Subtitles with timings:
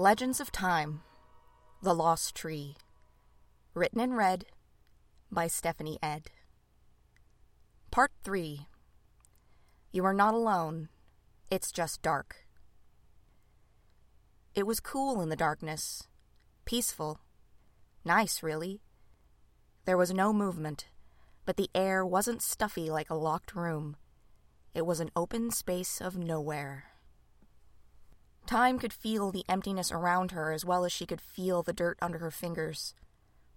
[0.00, 1.02] Legends of Time
[1.82, 2.74] The Lost Tree.
[3.74, 4.46] Written in red
[5.30, 6.30] by Stephanie Ed.
[7.90, 8.66] Part 3
[9.92, 10.88] You are not alone,
[11.50, 12.46] it's just dark.
[14.54, 16.08] It was cool in the darkness,
[16.64, 17.20] peaceful,
[18.02, 18.80] nice, really.
[19.84, 20.86] There was no movement,
[21.44, 23.96] but the air wasn't stuffy like a locked room.
[24.74, 26.84] It was an open space of nowhere.
[28.50, 31.96] Time could feel the emptiness around her as well as she could feel the dirt
[32.02, 32.94] under her fingers,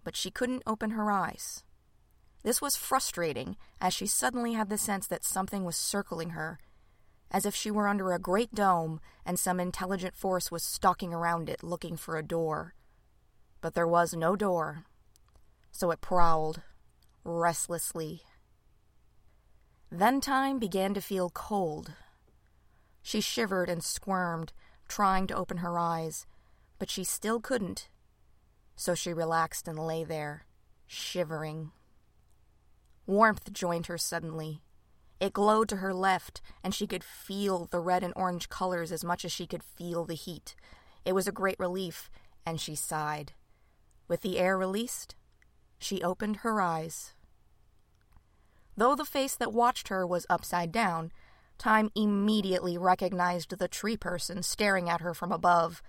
[0.03, 1.63] but she couldn't open her eyes.
[2.43, 6.59] This was frustrating, as she suddenly had the sense that something was circling her,
[7.31, 11.49] as if she were under a great dome and some intelligent force was stalking around
[11.49, 12.75] it looking for a door.
[13.61, 14.85] But there was no door,
[15.71, 16.61] so it prowled,
[17.23, 18.21] restlessly.
[19.91, 21.93] Then Time began to feel cold.
[23.01, 24.53] She shivered and squirmed,
[24.87, 26.25] trying to open her eyes,
[26.79, 27.89] but she still couldn't.
[28.75, 30.45] So she relaxed and lay there,
[30.87, 31.71] shivering.
[33.05, 34.61] Warmth joined her suddenly.
[35.19, 39.03] It glowed to her left, and she could feel the red and orange colors as
[39.03, 40.55] much as she could feel the heat.
[41.05, 42.09] It was a great relief,
[42.45, 43.33] and she sighed.
[44.07, 45.15] With the air released,
[45.77, 47.13] she opened her eyes.
[48.75, 51.11] Though the face that watched her was upside down,
[51.63, 55.81] Time immediately recognized the tree person staring at her from above,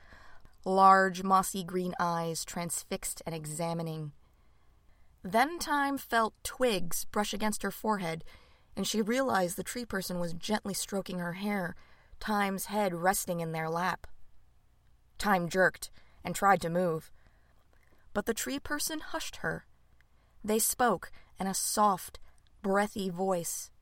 [0.65, 4.13] large, mossy green eyes transfixed and examining.
[5.25, 8.23] Then Time felt twigs brush against her forehead,
[8.77, 11.75] and she realized the tree person was gently stroking her hair,
[12.21, 14.07] Time's head resting in their lap.
[15.19, 15.91] Time jerked
[16.23, 17.11] and tried to move,
[18.13, 19.67] but the tree person hushed her.
[20.45, 21.11] They spoke
[21.41, 22.21] in a soft,
[22.63, 23.73] breathy voice.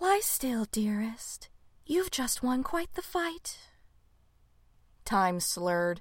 [0.00, 1.48] Lie still, dearest.
[1.86, 3.58] You've just won quite the fight.
[5.04, 6.00] Time slurred.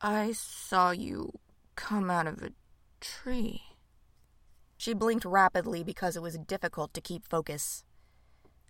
[0.00, 1.38] I saw you
[1.76, 2.52] come out of a
[3.00, 3.62] tree.
[4.76, 7.84] She blinked rapidly because it was difficult to keep focus.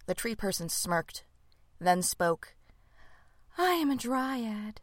[0.07, 1.25] The tree person smirked,
[1.81, 2.55] then spoke.
[3.59, 4.81] I am a dryad.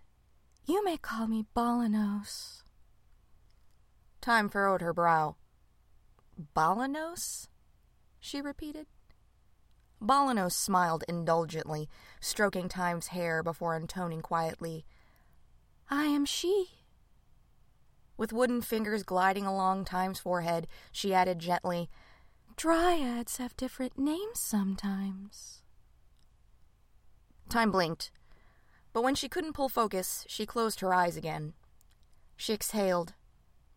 [0.65, 2.63] You may call me Balanos.
[4.19, 5.35] Time furrowed her brow.
[6.55, 7.47] Balanos?
[8.19, 8.87] she repeated.
[10.01, 11.87] Balanos smiled indulgently,
[12.19, 14.85] stroking Time's hair before intoning quietly,
[15.89, 16.67] I am she.
[18.17, 21.89] With wooden fingers gliding along Time's forehead, she added gently,
[22.55, 25.61] Dryads have different names sometimes.
[27.49, 28.11] Time blinked,
[28.93, 31.53] but when she couldn't pull focus, she closed her eyes again.
[32.37, 33.13] She exhaled,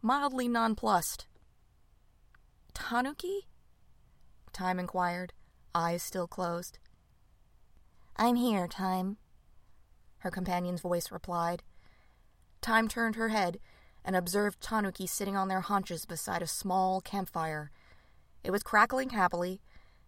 [0.00, 1.26] mildly nonplussed.
[2.72, 3.46] Tanuki?
[4.52, 5.32] Time inquired,
[5.74, 6.78] eyes still closed.
[8.16, 9.16] I'm here, Time,
[10.18, 11.62] her companion's voice replied.
[12.60, 13.58] Time turned her head
[14.04, 17.70] and observed Tanuki sitting on their haunches beside a small campfire.
[18.42, 19.60] It was crackling happily,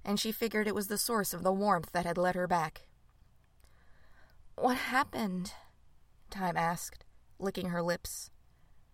[0.05, 2.83] and she figured it was the source of the warmth that had led her back.
[4.55, 5.53] What happened?
[6.31, 7.05] Time asked,
[7.39, 8.31] licking her lips.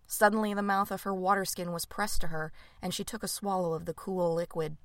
[0.06, 3.28] Suddenly, the mouth of her water skin was pressed to her, and she took a
[3.28, 4.76] swallow of the cool liquid.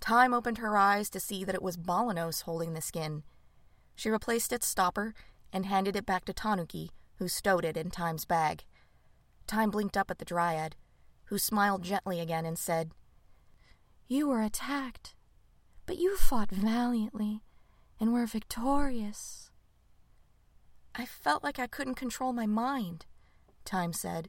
[0.00, 3.22] Time opened her eyes to see that it was Balanos holding the skin.
[3.94, 5.14] She replaced its stopper
[5.52, 8.64] and handed it back to Tanuki, who stowed it in Time's bag.
[9.46, 10.76] Time blinked up at the Dryad,
[11.24, 12.92] who smiled gently again and said,
[14.06, 15.14] You were attacked,
[15.84, 17.42] but you fought valiantly
[17.98, 19.50] and were victorious.
[20.94, 23.06] I felt like I couldn't control my mind,
[23.64, 24.28] Time said.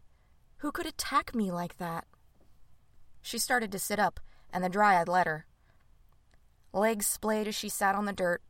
[0.57, 2.05] Who could attack me like that?
[3.21, 4.19] She started to sit up,
[4.51, 5.45] and the Dryad let her.
[6.71, 8.41] Legs splayed as she sat on the dirt,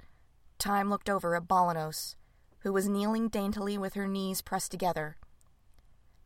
[0.58, 2.16] Time looked over at Balanos,
[2.60, 5.16] who was kneeling daintily with her knees pressed together.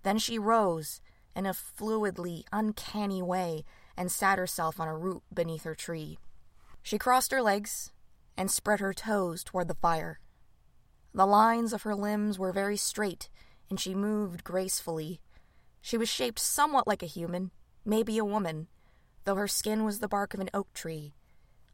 [0.01, 1.01] Then she rose
[1.36, 3.63] in a fluidly, uncanny way
[3.95, 6.18] and sat herself on a root beneath her tree.
[6.81, 7.92] She crossed her legs
[8.36, 10.19] and spread her toes toward the fire.
[11.13, 13.30] The lines of her limbs were very straight,
[13.69, 15.22] and she moved gracefully.
[15.80, 17.51] She was shaped somewhat like a human,
[17.86, 18.68] maybe a woman,
[19.25, 21.13] though her skin was the bark of an oak tree.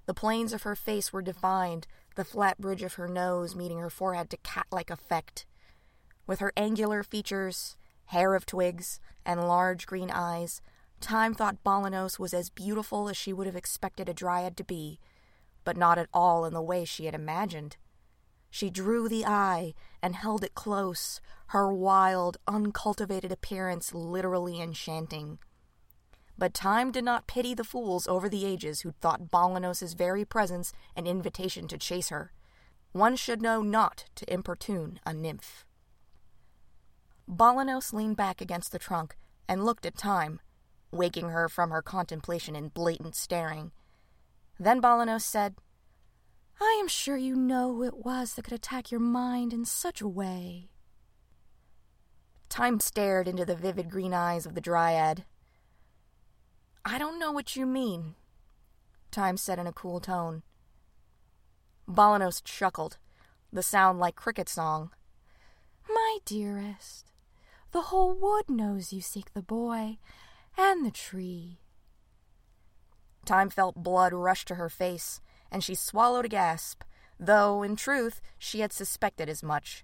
[0.10, 1.86] The planes of her face were defined,
[2.16, 5.46] the flat bridge of her nose meeting her forehead to cat like effect.
[6.26, 10.64] With her angular features, hair of twigs, and large green eyes,
[11.00, 15.00] Time thought Balanos was as beautiful as she would have expected a dryad to be,
[15.64, 17.78] but not at all in the way she had imagined.
[18.50, 25.38] She drew the eye and held it close, her wild, uncultivated appearance literally enchanting.
[26.40, 30.72] But time did not pity the fools over the ages who thought Balanos's very presence
[30.96, 32.32] an invitation to chase her.
[32.94, 35.66] one should know not to importune a nymph.
[37.30, 39.18] Balanos leaned back against the trunk
[39.50, 40.40] and looked at Time,
[40.92, 43.72] waking her from her contemplation in blatant staring.
[44.58, 45.56] Then Balanos said,
[46.62, 50.00] I am sure you know who it was that could attack your mind in such
[50.00, 50.70] a way.
[52.48, 55.26] Time stared into the vivid green eyes of the dryad.
[56.86, 58.16] I don't know what you mean,
[59.12, 60.44] Time said in a cool tone.
[61.88, 62.98] Balanos chuckled,
[63.52, 64.92] the sound like cricket song.
[65.90, 67.12] My dearest,
[67.72, 69.98] the whole wood knows you seek the boy
[70.58, 71.60] and the tree.
[73.26, 75.22] Time felt blood rush to her face,
[75.52, 76.84] and she swallowed a gasp,
[77.20, 79.84] though, in truth, she had suspected as much.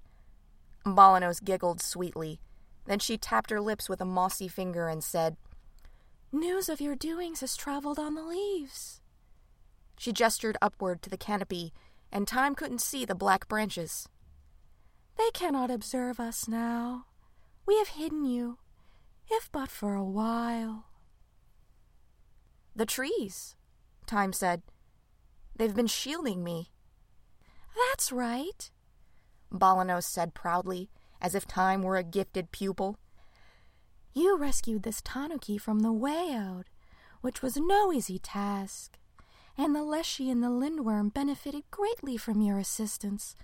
[0.86, 2.40] Balanos giggled sweetly.
[2.86, 5.38] Then she tapped her lips with a mossy finger and said,
[6.36, 9.00] News of your doings has traveled on the leaves.
[9.98, 11.72] She gestured upward to the canopy,
[12.12, 14.10] and Time couldn't see the black branches.
[15.18, 17.06] They cannot observe us now.
[17.66, 18.58] We have hidden you,
[19.32, 20.88] if but for a while.
[22.76, 23.56] The trees,
[24.06, 24.62] Time said.
[25.56, 26.70] They've been shielding me.
[27.78, 28.70] That's right,
[29.54, 30.90] Balanos said proudly,
[31.22, 33.00] as if Time were a gifted pupil.
[34.18, 36.68] You rescued this tanuki from the way out,
[37.20, 38.98] which was no easy task,
[39.58, 43.36] and the leshy and the lindworm benefited greatly from your assistance,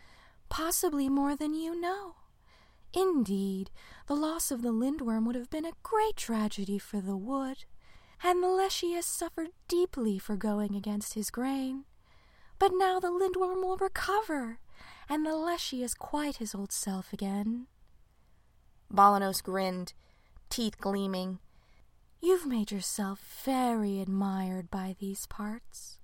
[0.47, 2.15] possibly more than you know.
[2.94, 3.69] Indeed,
[4.07, 7.65] the loss of the lindworm would have been a great tragedy for the wood,
[8.23, 11.83] and the leshy has suffered deeply for going against his grain.
[12.59, 14.59] But now the lindworm will recover,
[15.09, 17.68] and the leshy is quite his old self again.
[18.94, 19.94] Balanos grinned,
[20.51, 21.39] teeth gleaming.
[22.19, 25.98] You've made yourself very admired by these parts.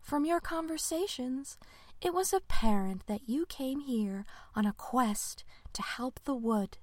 [0.00, 1.58] From your conversations,
[2.00, 4.24] it was apparent that you came here
[4.56, 5.44] on a quest
[5.74, 6.78] to help the wood.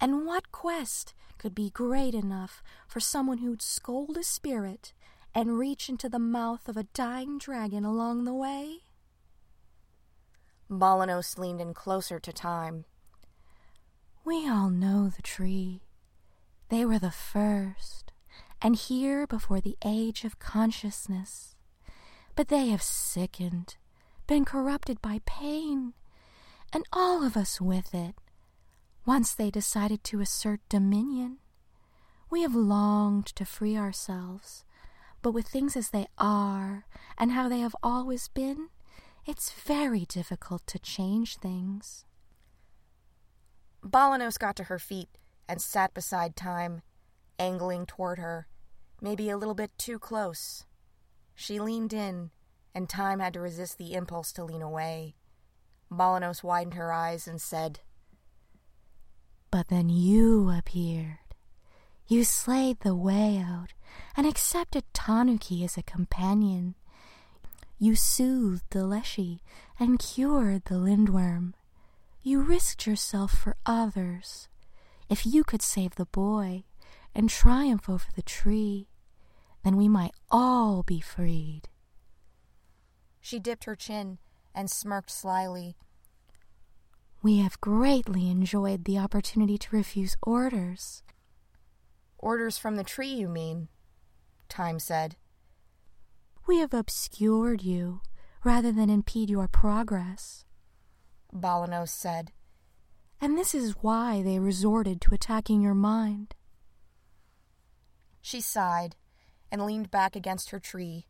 [0.00, 4.92] And what quest could be great enough for someone who'd scold a spirit
[5.34, 8.78] and reach into the mouth of a dying dragon along the way?
[10.70, 12.84] Balanos leaned in closer to Time.
[14.24, 15.82] We all know the tree.
[16.70, 18.12] They were the first,
[18.62, 21.56] and here before the age of consciousness.
[22.36, 23.76] But they have sickened,
[24.28, 25.94] been corrupted by pain,
[26.72, 28.14] and all of us with it.
[29.04, 31.38] Once they decided to assert dominion,
[32.30, 34.64] we have longed to free ourselves,
[35.22, 36.86] but with things as they are
[37.18, 38.68] and how they have always been,
[39.26, 42.04] it's very difficult to change things.
[43.82, 45.08] Balanos got to her feet
[45.50, 46.80] and sat beside Time,
[47.36, 48.46] angling toward her,
[49.00, 50.64] maybe a little bit too close.
[51.34, 52.30] She leaned in,
[52.72, 55.16] and Time had to resist the impulse to lean away.
[55.90, 57.80] Balanos widened her eyes and said,
[59.50, 61.18] But then you appeared.
[62.06, 63.72] You slayed the way out
[64.16, 66.76] and accepted Tanuki as a companion.
[67.76, 69.42] You soothed the Leshy
[69.80, 71.54] and cured the Lindworm.
[72.22, 74.46] You risked yourself for others.
[75.10, 76.62] If you could save the boy
[77.16, 78.86] and triumph over the tree,
[79.64, 81.62] then we might all be freed.
[83.20, 84.18] She dipped her chin
[84.54, 85.76] and smirked slyly.
[87.22, 91.02] We have greatly enjoyed the opportunity to refuse orders.
[92.16, 93.68] Orders from the tree, you mean?
[94.48, 95.16] Time said.
[96.46, 98.00] We have obscured you
[98.44, 100.44] rather than impede your progress,
[101.34, 102.32] Balanos said.
[103.20, 106.34] And this is why they resorted to attacking your mind.
[108.22, 108.96] She sighed
[109.52, 111.06] and leaned back against her tree,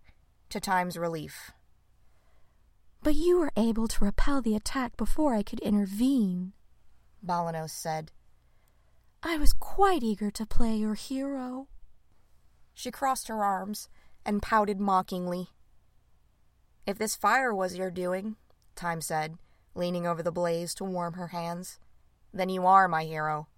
[0.49, 1.53] to Time's relief.
[3.03, 6.53] But you were able to repel the attack before I could intervene,
[7.25, 8.13] Balanos said.
[9.23, 11.69] I was quite eager to play your hero.
[12.75, 13.89] She crossed her arms
[14.25, 15.51] and pouted mockingly.
[16.87, 18.37] If this fire was your doing,
[18.75, 19.37] Time said,
[19.75, 21.79] leaning over the blaze to warm her hands,
[22.33, 23.49] then you are my hero.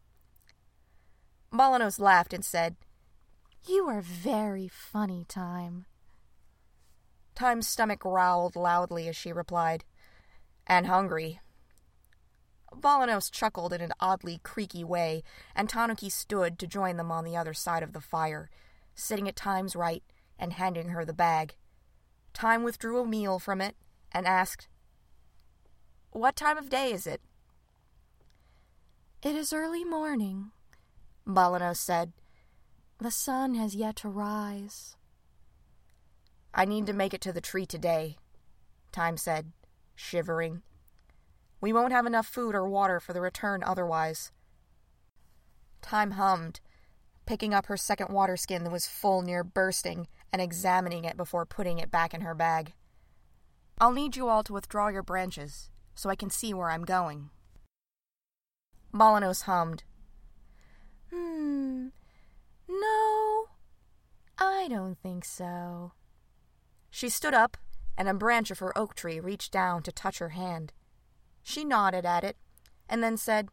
[1.53, 2.77] Balanos laughed and said,
[3.67, 5.87] You are very funny, Time.
[7.35, 9.85] Time's stomach growled loudly as she replied,
[10.67, 11.41] And hungry.
[12.75, 15.23] Balanos chuckled in an oddly creaky way,
[15.55, 18.49] and Tanuki stood to join them on the other side of the fire,
[18.95, 20.03] sitting at Time's right
[20.39, 21.55] and handing her the bag.
[22.33, 23.77] Time withdrew a meal from it
[24.11, 24.69] and asked,
[26.11, 27.21] What time of day is it?
[29.23, 30.51] It is early morning,
[31.25, 32.13] Balanos said.
[32.99, 34.97] The sun has yet to rise.
[36.53, 38.17] I need to make it to the tree today,
[38.91, 39.53] Time said,
[39.95, 40.63] shivering.
[41.61, 44.33] We won't have enough food or water for the return otherwise.
[45.83, 46.59] Time hummed,
[47.25, 51.47] picking up her second water skin that was full near bursting and examining it before
[51.47, 52.73] putting it back in her bag.
[53.79, 57.31] I'll need you all to withdraw your branches so I can see where I'm going.
[58.95, 59.85] Balanos hummed.
[61.11, 61.89] Hmm.
[62.69, 63.47] No,
[64.39, 65.93] I don't think so.
[66.91, 67.57] She stood up,
[67.97, 70.73] and a branch of her oak tree reached down to touch her hand.
[71.43, 72.37] She nodded at it,
[72.89, 73.49] and then said,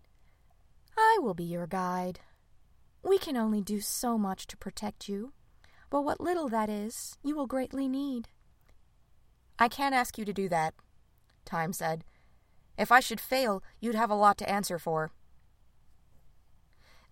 [0.97, 2.19] I will be your guide.
[3.01, 5.31] We can only do so much to protect you,
[5.89, 8.27] but what little that is, you will greatly need.
[9.57, 10.73] I can't ask you to do that,
[11.45, 12.03] Time said.
[12.77, 15.11] If I should fail, you'd have a lot to answer for.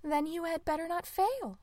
[0.09, 1.59] Then you had better not fail,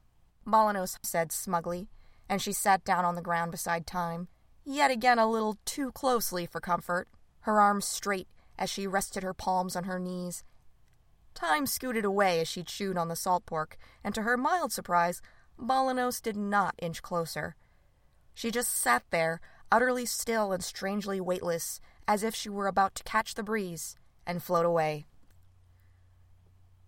[0.46, 1.88] Balanos said smugly,
[2.28, 4.28] and she sat down on the ground beside Time,
[4.66, 7.08] yet again a little too closely for comfort,
[7.40, 10.44] her arms straight as she rested her palms on her knees.
[11.32, 15.22] Time scooted away as she chewed on the salt pork, and to her mild surprise,
[15.58, 17.56] Balanos did not inch closer.
[18.34, 19.40] She just sat there,
[19.72, 23.96] utterly still and strangely weightless, as if she were about to catch the breeze
[24.26, 25.06] and float away.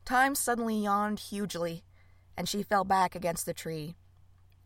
[0.06, 1.82] Time suddenly yawned hugely,
[2.36, 3.96] and she fell back against the tree,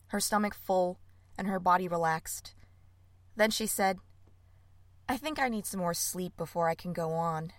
[0.09, 1.00] her stomach full
[1.38, 2.54] and her body relaxed.
[3.37, 3.99] Then she said,
[5.09, 7.52] I think I need some more sleep before I can go on.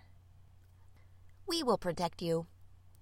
[1.47, 2.45] We will protect you,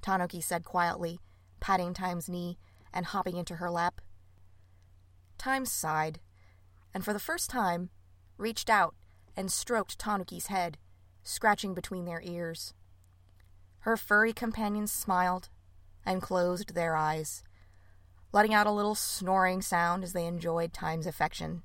[0.01, 1.19] Tanuki said quietly,
[1.59, 2.57] patting Time's knee
[2.93, 3.99] and hopping into her lap.
[5.37, 6.21] Time sighed,
[6.93, 7.89] and for the first time,
[8.37, 8.95] reached out
[9.35, 10.77] and stroked Tanuki's head,
[11.21, 12.73] scratching between their ears.
[13.81, 15.49] Her furry companions smiled
[16.05, 17.43] and closed their eyes,
[18.31, 21.63] letting out a little snoring sound as they enjoyed Time's affection.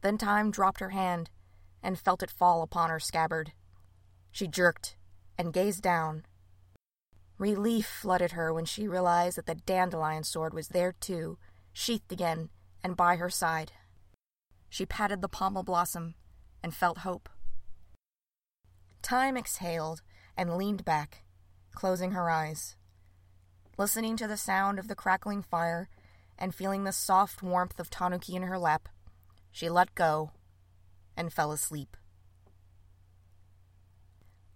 [0.00, 1.30] Then Time dropped her hand
[1.82, 3.52] and felt it fall upon her scabbard.
[4.30, 4.96] She jerked
[5.38, 6.24] and gazed down.
[7.38, 11.38] Relief flooded her when she realized that the dandelion sword was there too,
[11.72, 12.50] sheathed again
[12.82, 13.72] and by her side.
[14.68, 16.14] She patted the pommel blossom
[16.62, 17.28] and felt hope.
[19.02, 20.02] Time exhaled
[20.36, 21.24] and leaned back,
[21.74, 22.76] closing her eyes.
[23.78, 25.88] Listening to the sound of the crackling fire
[26.38, 28.88] and feeling the soft warmth of Tanuki in her lap,
[29.50, 30.32] she let go
[31.16, 31.96] and fell asleep.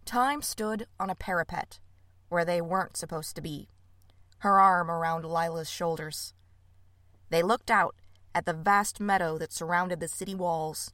[0.04, 1.80] Time stood on a parapet
[2.28, 3.68] where they weren't supposed to be,
[4.38, 6.32] her arm around Lila's shoulders.
[7.30, 7.94] They looked out
[8.34, 10.92] at the vast meadow that surrounded the city walls.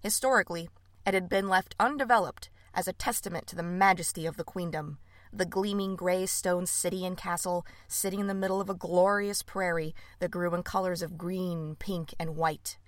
[0.00, 0.68] Historically,
[1.06, 4.98] it had been left undeveloped as a testament to the majesty of the queendom,
[5.32, 9.94] the gleaming gray stone city and castle sitting in the middle of a glorious prairie
[10.20, 12.78] that grew in colors of green, pink, and white.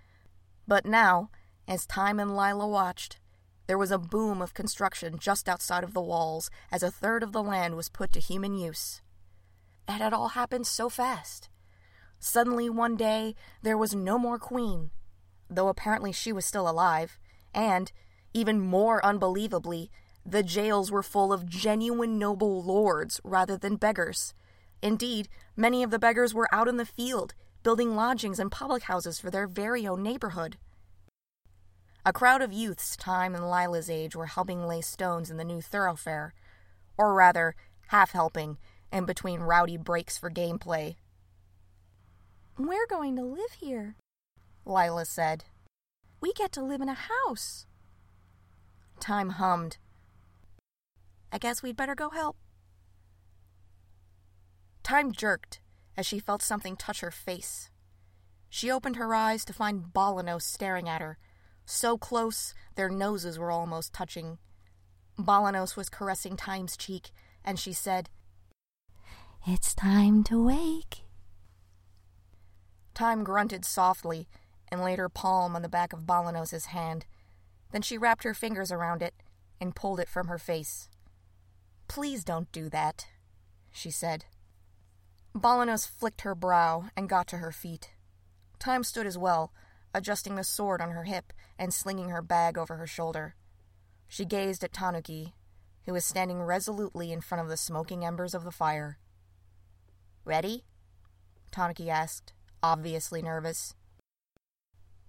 [0.66, 1.30] But now,
[1.66, 3.18] as Time and Lila watched,
[3.66, 7.32] there was a boom of construction just outside of the walls as a third of
[7.32, 9.00] the land was put to human use.
[9.88, 11.48] It had all happened so fast.
[12.20, 14.90] Suddenly, one day, there was no more queen,
[15.48, 17.18] though apparently she was still alive,
[17.54, 17.90] and,
[18.34, 19.90] even more unbelievably,
[20.24, 24.34] the jails were full of genuine noble lords rather than beggars.
[24.82, 29.18] Indeed, many of the beggars were out in the field, building lodgings and public houses
[29.18, 30.56] for their very own neighborhood.
[32.04, 35.60] A crowd of youths, Time and Lila's age, were helping lay stones in the new
[35.60, 36.32] thoroughfare,
[36.96, 37.54] or rather,
[37.88, 38.58] half helping,
[38.92, 40.96] in between rowdy breaks for gameplay.
[42.56, 43.96] We're going to live here,
[44.64, 45.44] Lila said.
[46.20, 46.94] We get to live in a
[47.26, 47.66] house.
[49.00, 49.78] Time hummed.
[51.32, 52.36] I guess we'd better go help.
[54.82, 55.60] Time jerked
[55.96, 57.70] as she felt something touch her face.
[58.48, 61.18] She opened her eyes to find Balanos staring at her,
[61.66, 64.38] so close their noses were almost touching.
[65.18, 67.10] Balanos was caressing Time's cheek,
[67.44, 68.08] and she said,
[69.46, 71.02] It's time to wake.
[72.94, 74.28] Time grunted softly
[74.68, 77.04] and laid her palm on the back of Balanos's hand.
[77.70, 79.14] Then she wrapped her fingers around it
[79.60, 80.88] and pulled it from her face.
[81.88, 83.06] Please don't do that,
[83.70, 84.24] she said.
[85.34, 87.90] Balanos flicked her brow and got to her feet.
[88.58, 89.52] Time stood as well,
[89.94, 93.34] adjusting the sword on her hip and slinging her bag over her shoulder.
[94.08, 95.34] She gazed at Tanuki,
[95.86, 98.98] who was standing resolutely in front of the smoking embers of the fire.
[100.24, 100.64] Ready?
[101.50, 102.32] Tanuki asked,
[102.62, 103.74] obviously nervous.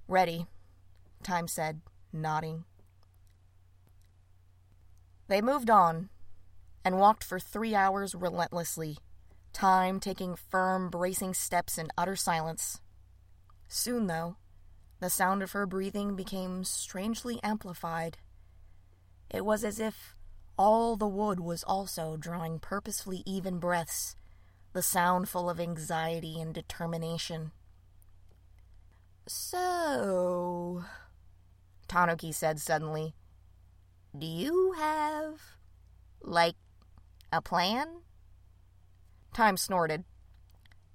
[0.07, 0.47] Ready,
[1.23, 2.65] Time said, nodding.
[5.27, 6.09] They moved on
[6.83, 8.97] and walked for three hours relentlessly,
[9.53, 12.79] Time taking firm, bracing steps in utter silence.
[13.67, 14.37] Soon, though,
[14.99, 18.17] the sound of her breathing became strangely amplified.
[19.29, 20.15] It was as if
[20.57, 24.15] all the wood was also drawing purposefully even breaths,
[24.73, 27.51] the sound full of anxiety and determination.
[29.27, 30.83] So,
[31.89, 33.15] Tanuki said suddenly,
[34.17, 35.39] do you have,
[36.21, 36.55] like,
[37.31, 38.01] a plan?
[39.33, 40.05] Time snorted.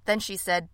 [0.05, 0.69] Then she said,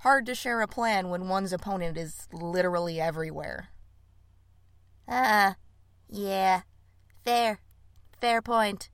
[0.00, 3.68] Hard to share a plan when one's opponent is literally everywhere.
[5.06, 5.56] Ah,
[6.08, 6.62] yeah.
[7.24, 7.60] Fair.
[8.20, 8.88] Fair point.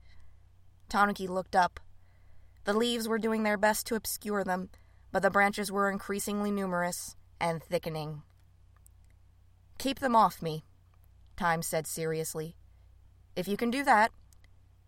[0.89, 1.79] Tanuki looked up.
[2.65, 4.69] The leaves were doing their best to obscure them,
[5.11, 8.23] but the branches were increasingly numerous and thickening.
[9.77, 10.63] Keep them off me,
[11.35, 12.55] Time said seriously.
[13.35, 14.11] If you can do that,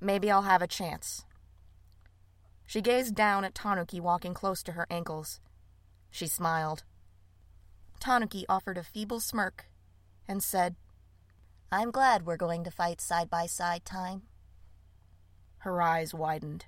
[0.02, 1.26] maybe I'll have a chance.
[2.66, 5.40] She gazed down at Tanuki walking close to her ankles.
[6.10, 6.84] She smiled.
[8.00, 9.66] Tanuki offered a feeble smirk
[10.28, 10.76] and said,
[11.72, 14.24] I'm glad we're going to fight side by side, Time.
[15.60, 16.66] Her eyes widened.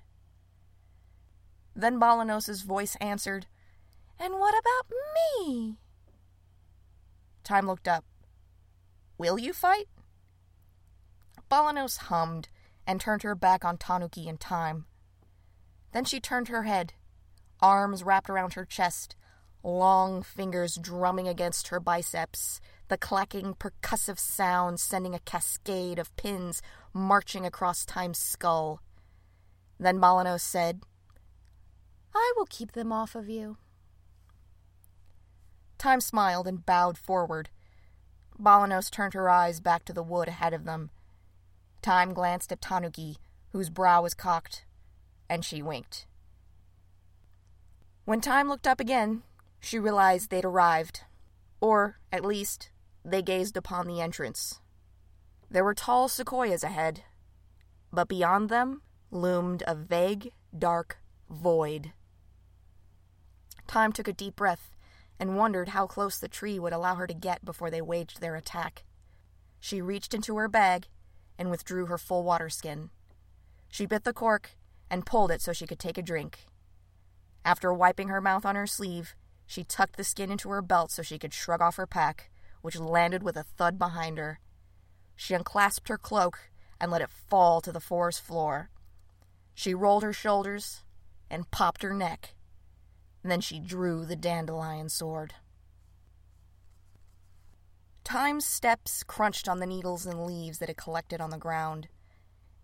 [1.74, 3.46] Then Balanos's voice answered,
[4.20, 4.92] And what about
[5.44, 5.78] me?
[7.42, 8.04] Time looked up.
[9.18, 9.88] Will you fight?
[11.50, 12.48] Balanos hummed
[12.86, 14.86] and turned her back on Tanuki in time.
[15.92, 16.94] Then she turned her head,
[17.60, 19.14] arms wrapped around her chest,
[19.62, 26.62] long fingers drumming against her biceps, the clacking percussive sound sending a cascade of pins
[26.92, 28.80] marching across Time's skull.
[29.78, 30.82] Then Balanos said,
[32.14, 33.56] I will keep them off of you.
[35.78, 37.48] Time smiled and bowed forward.
[38.42, 40.90] Balanos turned her eyes back to the wood ahead of them.
[41.80, 43.18] Time glanced at Tanuki,
[43.52, 44.64] whose brow was cocked,
[45.28, 46.06] and she winked.
[48.04, 49.22] When Time looked up again,
[49.60, 51.02] she realized they'd arrived,
[51.60, 52.70] or, at least,
[53.04, 54.60] they gazed upon the entrance.
[55.48, 57.04] There were tall sequoias ahead,
[57.92, 60.98] but beyond them loomed a vague, dark
[61.30, 61.92] void.
[63.68, 64.71] Time took a deep breath
[65.18, 68.36] and wondered how close the tree would allow her to get before they waged their
[68.36, 68.84] attack.
[69.60, 70.88] She reached into her bag
[71.38, 72.90] and withdrew her full water skin.
[73.68, 74.50] She bit the cork
[74.90, 76.46] and pulled it so she could take a drink.
[77.44, 79.14] After wiping her mouth on her sleeve,
[79.46, 82.78] she tucked the skin into her belt so she could shrug off her pack, which
[82.78, 84.40] landed with a thud behind her.
[85.16, 88.70] She unclasped her cloak and let it fall to the forest floor.
[89.54, 90.82] She rolled her shoulders
[91.30, 92.34] and popped her neck
[93.30, 95.34] then she drew the dandelion sword.
[98.04, 101.88] Time's steps crunched on the needles and leaves that had collected on the ground.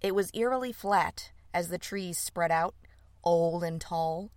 [0.01, 2.75] It was eerily flat as the trees spread out,
[3.23, 4.31] old and tall.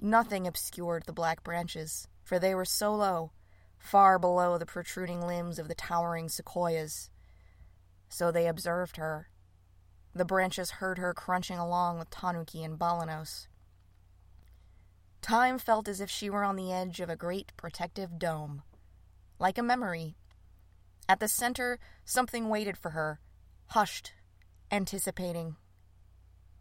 [0.00, 3.32] Nothing obscured the black branches, for they were so low,
[3.78, 7.10] far below the protruding limbs of the towering sequoias.
[8.08, 9.28] So they observed her.
[10.14, 13.46] The branches heard her crunching along with Tanuki and Balanos.
[15.22, 18.62] Time felt as if she were on the edge of a great protective dome,
[19.38, 20.16] like a memory.
[21.08, 23.20] At the center, something waited for her,
[23.66, 24.12] hushed,
[24.70, 25.56] anticipating.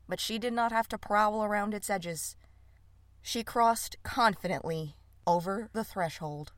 [0.08, 2.36] But she did not have to prowl around its edges.
[3.22, 4.96] She crossed confidently
[5.26, 6.52] over the threshold.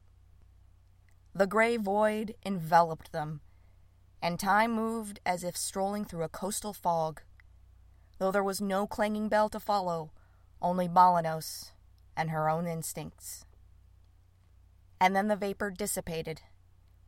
[1.35, 3.41] The gray void enveloped them,
[4.21, 7.21] and time moved as if strolling through a coastal fog.
[8.17, 10.11] Though there was no clanging bell to follow,
[10.61, 11.71] only Balanos
[12.21, 13.45] and her own instincts.
[14.99, 16.41] And then the vapor dissipated,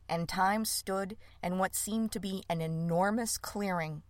[0.08, 4.02] and time stood in what seemed to be an enormous clearing.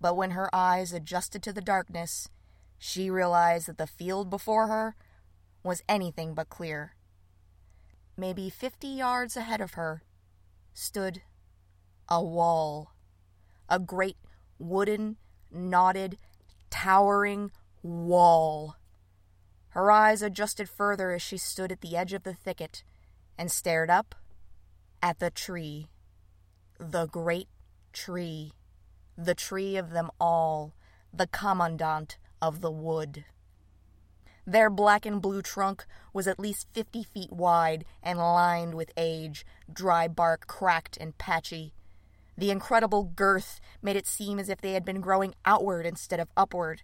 [0.00, 2.28] But when her eyes adjusted to the darkness,
[2.76, 4.96] she realized that the field before her
[5.62, 6.96] was anything but clear.
[8.16, 10.02] Maybe fifty yards ahead of her
[10.74, 11.22] stood
[12.08, 12.94] a wall,
[13.68, 14.16] a great
[14.58, 15.18] wooden,
[15.52, 16.18] knotted,
[16.68, 18.74] towering wall.
[19.70, 22.82] Her eyes adjusted further as she stood at the edge of the thicket
[23.38, 24.14] and stared up
[25.02, 25.86] at the tree.
[26.78, 27.48] The great
[27.92, 28.52] tree.
[29.16, 30.74] The tree of them all.
[31.12, 33.24] The commandant of the wood.
[34.44, 39.46] Their black and blue trunk was at least fifty feet wide and lined with age,
[39.72, 41.74] dry bark cracked and patchy.
[42.36, 46.30] The incredible girth made it seem as if they had been growing outward instead of
[46.36, 46.82] upward,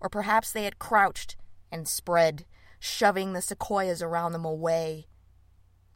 [0.00, 1.36] or perhaps they had crouched
[1.76, 2.46] and spread,
[2.80, 5.06] shoving the sequoias around them away.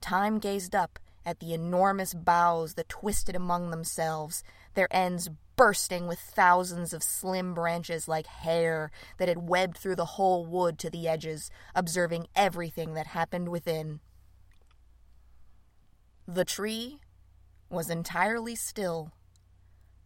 [0.01, 6.19] Time gazed up at the enormous boughs that twisted among themselves, their ends bursting with
[6.19, 11.07] thousands of slim branches like hair that had webbed through the whole wood to the
[11.09, 14.01] edges, observing everything that happened within.
[16.27, 17.01] The tree
[17.69, 19.13] was entirely still,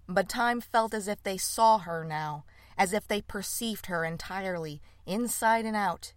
[0.08, 2.44] But Time felt as if they saw her now,
[2.76, 6.12] as if they perceived her entirely, inside and out.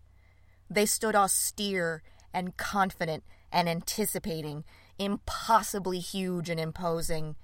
[0.70, 4.64] They stood austere and confident and anticipating,
[5.00, 7.36] impossibly huge and imposing,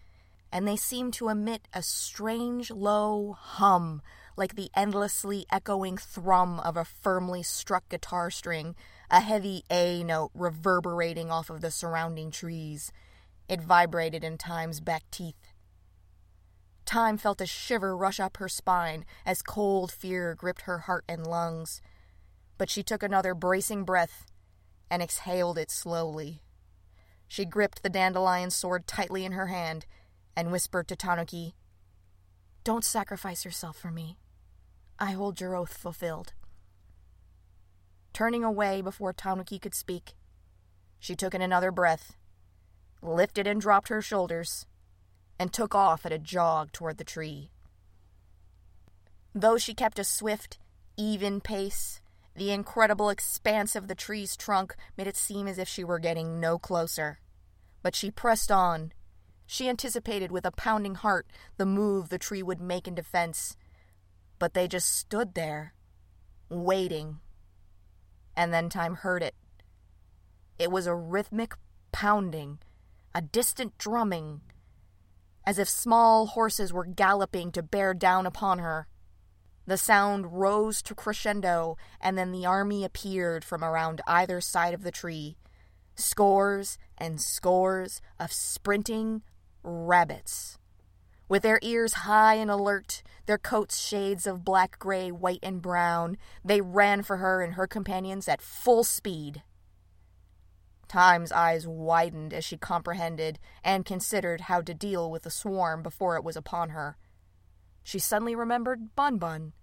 [0.51, 4.01] and they seemed to emit a strange low hum
[4.35, 8.75] like the endlessly echoing thrum of a firmly struck guitar string,
[9.09, 12.91] a heavy A note reverberating off of the surrounding trees.
[13.47, 15.52] It vibrated in Time's back teeth.
[16.85, 21.25] Time felt a shiver rush up her spine as cold fear gripped her heart and
[21.25, 21.81] lungs.
[22.57, 24.25] But she took another bracing breath
[24.89, 26.41] and exhaled it slowly.
[27.27, 29.85] She gripped the dandelion sword tightly in her hand
[30.35, 31.55] and whispered to Tanuki,
[32.63, 34.17] Don't sacrifice yourself for me.
[34.99, 36.33] I hold your oath fulfilled.
[38.13, 40.13] Turning away before Tanuki could speak,
[40.99, 42.15] she took in another breath,
[43.01, 44.67] lifted and dropped her shoulders,
[45.43, 47.51] and took off at a jog toward the tree.
[49.35, 50.57] Though she kept a swift,
[50.95, 51.99] even pace,
[52.33, 56.39] the incredible expanse of the tree's trunk made it seem as if she were getting
[56.39, 57.19] no closer.
[57.81, 58.93] But she pressed on.
[59.45, 61.27] She anticipated with a pounding heart
[61.57, 63.57] the move the tree would make in defense,
[64.39, 65.73] but they just stood there,
[66.47, 67.19] waiting.
[68.33, 69.35] And then time heard it.
[70.57, 71.55] It was a rhythmic
[71.91, 72.59] pounding,
[73.13, 74.39] a distant drumming,
[75.45, 78.87] as if small horses were galloping to bear down upon her.
[79.65, 84.83] The sound rose to crescendo, and then the army appeared from around either side of
[84.83, 85.37] the tree.
[85.95, 89.21] Scores and scores of sprinting
[89.63, 90.57] rabbits.
[91.29, 96.17] With their ears high and alert, their coats shades of black, gray, white, and brown,
[96.43, 99.43] they ran for her and her companions at full speed.
[100.87, 106.15] Time's eyes widened as she comprehended and considered how to deal with the swarm before
[106.15, 106.97] it was upon her.
[107.83, 109.53] She suddenly remembered Bun Bun,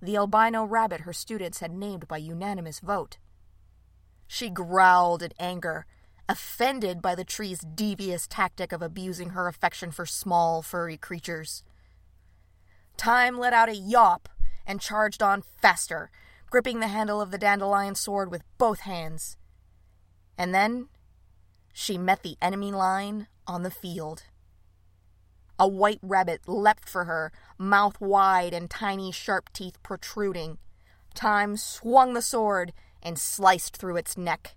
[0.00, 3.18] the albino rabbit her students had named by unanimous vote.
[4.26, 5.86] She growled in anger
[6.28, 11.62] offended by the tree's devious tactic of abusing her affection for small, furry creatures.
[12.96, 14.28] Time let out a yawp
[14.66, 16.10] and charged on faster,
[16.48, 19.36] gripping the handle of the dandelion sword with both hands.
[20.36, 20.88] And then
[21.72, 24.24] she met the enemy line on the field.
[25.58, 30.58] A white rabbit leapt for her, mouth wide and tiny sharp teeth protruding.
[31.14, 34.56] Time swung the sword and sliced through its neck.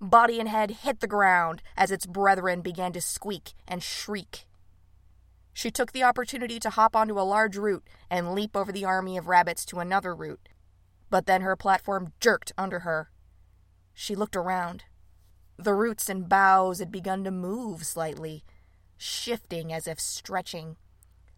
[0.00, 4.46] Body and head hit the ground as its brethren began to squeak and shriek.
[5.52, 9.16] She took the opportunity to hop onto a large root and leap over the army
[9.16, 10.48] of rabbits to another root.
[11.10, 13.10] But then her platform jerked under her.
[13.92, 14.84] She looked around.
[15.62, 18.44] The roots and boughs had begun to move slightly,
[18.96, 20.76] shifting as if stretching.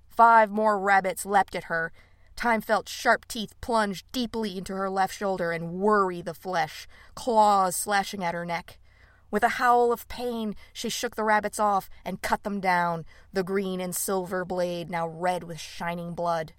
[0.09, 1.93] Five more rabbits leapt at her,
[2.37, 7.77] Time felt sharp teeth plunge deeply into her left shoulder and worry the flesh, claws
[7.77, 8.79] slashing at her neck.
[9.31, 13.45] With a howl of pain, she shook the rabbits off and cut them down, the
[13.45, 16.53] green and silver blade now red with shining blood.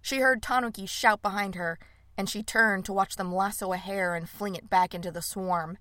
[0.00, 1.78] She heard Tanuki shout behind her,
[2.16, 5.22] and she turned to watch them lasso a hare and fling it back into the
[5.22, 5.78] swarm.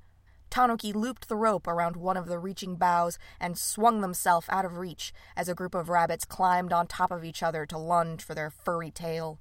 [0.49, 4.77] Tanuki looped the rope around one of the reaching boughs and swung themselves out of
[4.77, 8.33] reach as a group of rabbits climbed on top of each other to lunge for
[8.33, 9.39] their furry tail.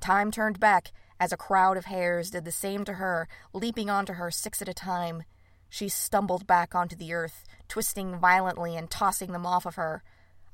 [0.00, 4.14] Time turned back as a crowd of hares did the same to her, leaping onto
[4.14, 5.24] her six at a time.
[5.68, 10.02] She stumbled back onto the earth, twisting violently and tossing them off of her.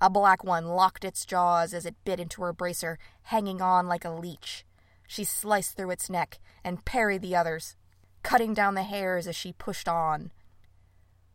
[0.00, 4.04] A black one locked its jaws as it bit into her bracer, hanging on like
[4.04, 4.64] a leech.
[5.06, 7.76] She sliced through its neck and parried the others,
[8.22, 10.30] cutting down the hares as she pushed on.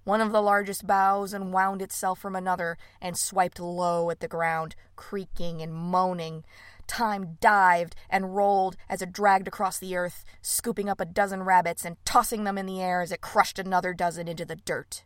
[0.04, 4.73] One of the largest boughs unwound itself from another and swiped low at the ground,
[4.95, 6.45] creaking and moaning.
[6.88, 11.84] Time dived and rolled as it dragged across the earth, scooping up a dozen rabbits
[11.84, 15.04] and tossing them in the air as it crushed another dozen into the dirt.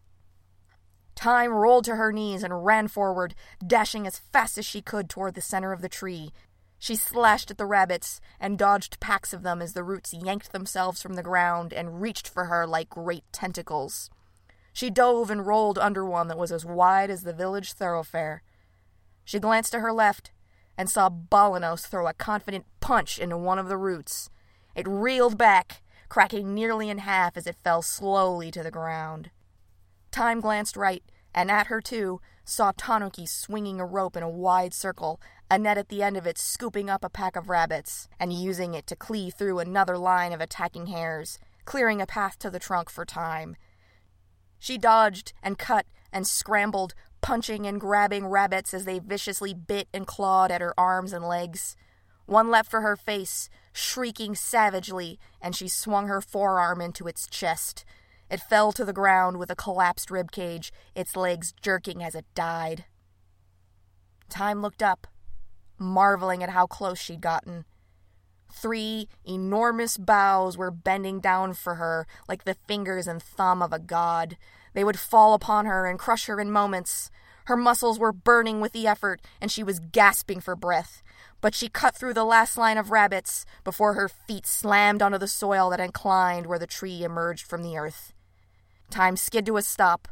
[1.15, 3.33] Time rolled to her knees and ran forward,
[3.65, 6.31] dashing as fast as she could toward the center of the tree,
[6.81, 10.99] she slashed at the rabbits and dodged packs of them as the roots yanked themselves
[10.99, 14.09] from the ground and reached for her like great tentacles.
[14.73, 18.41] She dove and rolled under one that was as wide as the village thoroughfare.
[19.23, 20.31] She glanced to her left
[20.75, 24.31] and saw Balanos throw a confident punch into one of the roots.
[24.73, 29.29] It reeled back, cracking nearly in half as it fell slowly to the ground.
[30.09, 34.73] Time glanced right, and at her too, saw Tanuki swinging a rope in a wide
[34.73, 38.33] circle, a net at the end of it scooping up a pack of rabbits, and
[38.33, 42.59] using it to cleave through another line of attacking hares, clearing a path to the
[42.59, 43.55] trunk for time.
[44.59, 50.05] She dodged and cut and scrambled, punching and grabbing rabbits as they viciously bit and
[50.05, 51.77] clawed at her arms and legs.
[52.25, 57.85] One leapt for her face, shrieking savagely, and she swung her forearm into its chest.
[58.31, 62.23] It fell to the ground with a collapsed rib cage, its legs jerking as it
[62.33, 62.85] died.
[64.29, 65.05] Time looked up,
[65.77, 67.65] marveling at how close she'd gotten.
[68.49, 73.79] Three enormous boughs were bending down for her like the fingers and thumb of a
[73.79, 74.37] god.
[74.73, 77.11] They would fall upon her and crush her in moments.
[77.45, 81.03] Her muscles were burning with the effort, and she was gasping for breath.
[81.41, 85.27] But she cut through the last line of rabbits before her feet slammed onto the
[85.27, 88.13] soil that inclined where the tree emerged from the earth.
[88.91, 90.09] Time skid to a stop,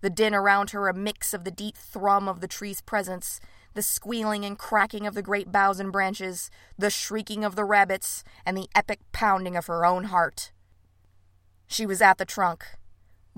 [0.00, 3.38] the din around her a mix of the deep thrum of the tree's presence,
[3.74, 8.24] the squealing and cracking of the great boughs and branches, the shrieking of the rabbits,
[8.44, 10.50] and the epic pounding of her own heart.
[11.68, 12.64] She was at the trunk,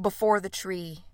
[0.00, 1.04] before the tree.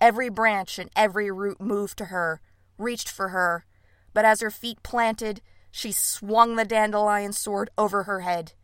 [0.00, 2.40] Every branch and every root moved to her,
[2.78, 3.66] reached for her,
[4.14, 8.54] but as her feet planted, she swung the dandelion sword over her head.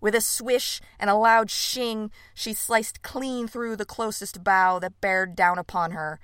[0.00, 5.00] With a swish and a loud shing, she sliced clean through the closest bough that
[5.00, 6.20] bared down upon her,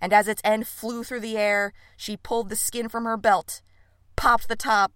[0.00, 3.62] and as its end flew through the air, she pulled the skin from her belt,
[4.16, 4.92] popped the top,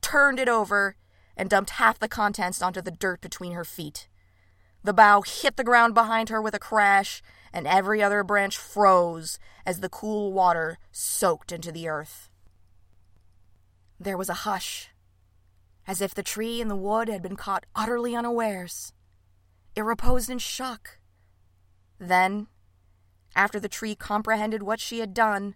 [0.00, 0.96] turned it over,
[1.36, 4.08] and dumped half the contents onto the dirt between her feet.
[4.82, 9.38] The bough hit the ground behind her with a crash, and every other branch froze
[9.66, 12.28] as the cool water soaked into the earth.
[13.98, 14.89] There was a hush,
[15.86, 18.92] as if the tree and the wood had been caught utterly unawares.
[19.74, 20.98] It reposed in shock.
[21.98, 22.48] Then,
[23.36, 25.54] after the tree comprehended what she had done,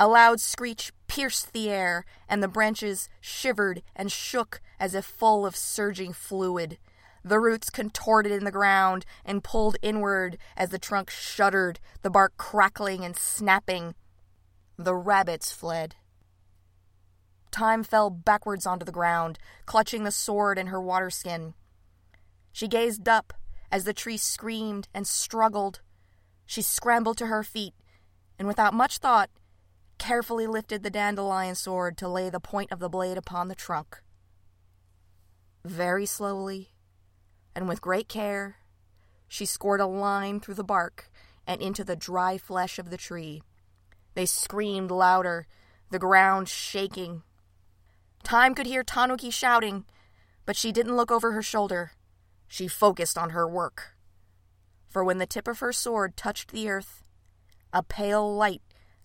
[0.00, 5.46] a loud screech pierced the air, and the branches shivered and shook as if full
[5.46, 6.78] of surging fluid.
[7.24, 12.36] The roots contorted in the ground and pulled inward as the trunk shuddered, the bark
[12.36, 13.94] crackling and snapping.
[14.76, 15.94] The rabbits fled.
[17.54, 21.54] Time fell backwards onto the ground, clutching the sword in her water skin.
[22.50, 23.32] She gazed up
[23.70, 25.80] as the tree screamed and struggled.
[26.46, 27.72] She scrambled to her feet,
[28.40, 29.30] and without much thought,
[29.98, 34.02] carefully lifted the dandelion sword to lay the point of the blade upon the trunk.
[35.64, 36.70] Very slowly,
[37.54, 38.56] and with great care,
[39.28, 41.08] she scored a line through the bark
[41.46, 43.44] and into the dry flesh of the tree.
[44.14, 45.46] They screamed louder,
[45.90, 47.22] the ground shaking.
[48.24, 49.84] Time could hear Tanuki shouting,
[50.46, 51.92] but she didn't look over her shoulder.
[52.48, 53.96] She focused on her work.
[54.88, 57.02] For when the tip of her sword touched the earth,
[57.72, 58.62] a pale light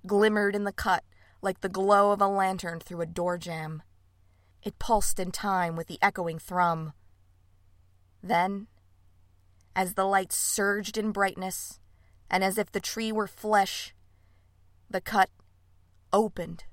[0.07, 1.03] glimmered in the cut
[1.41, 3.83] like the glow of a lantern through a door jamb.
[4.63, 6.93] It pulsed in time with the echoing thrum.
[8.23, 8.67] Then,
[9.75, 11.79] as the light surged in brightness,
[12.29, 13.93] and as if the tree were flesh,
[14.89, 15.29] the cut
[16.13, 16.63] opened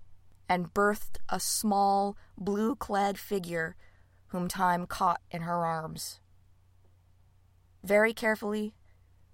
[0.48, 3.76] and birthed a small, blue clad figure
[4.28, 6.20] whom Time caught in her arms.
[7.82, 8.74] Very carefully,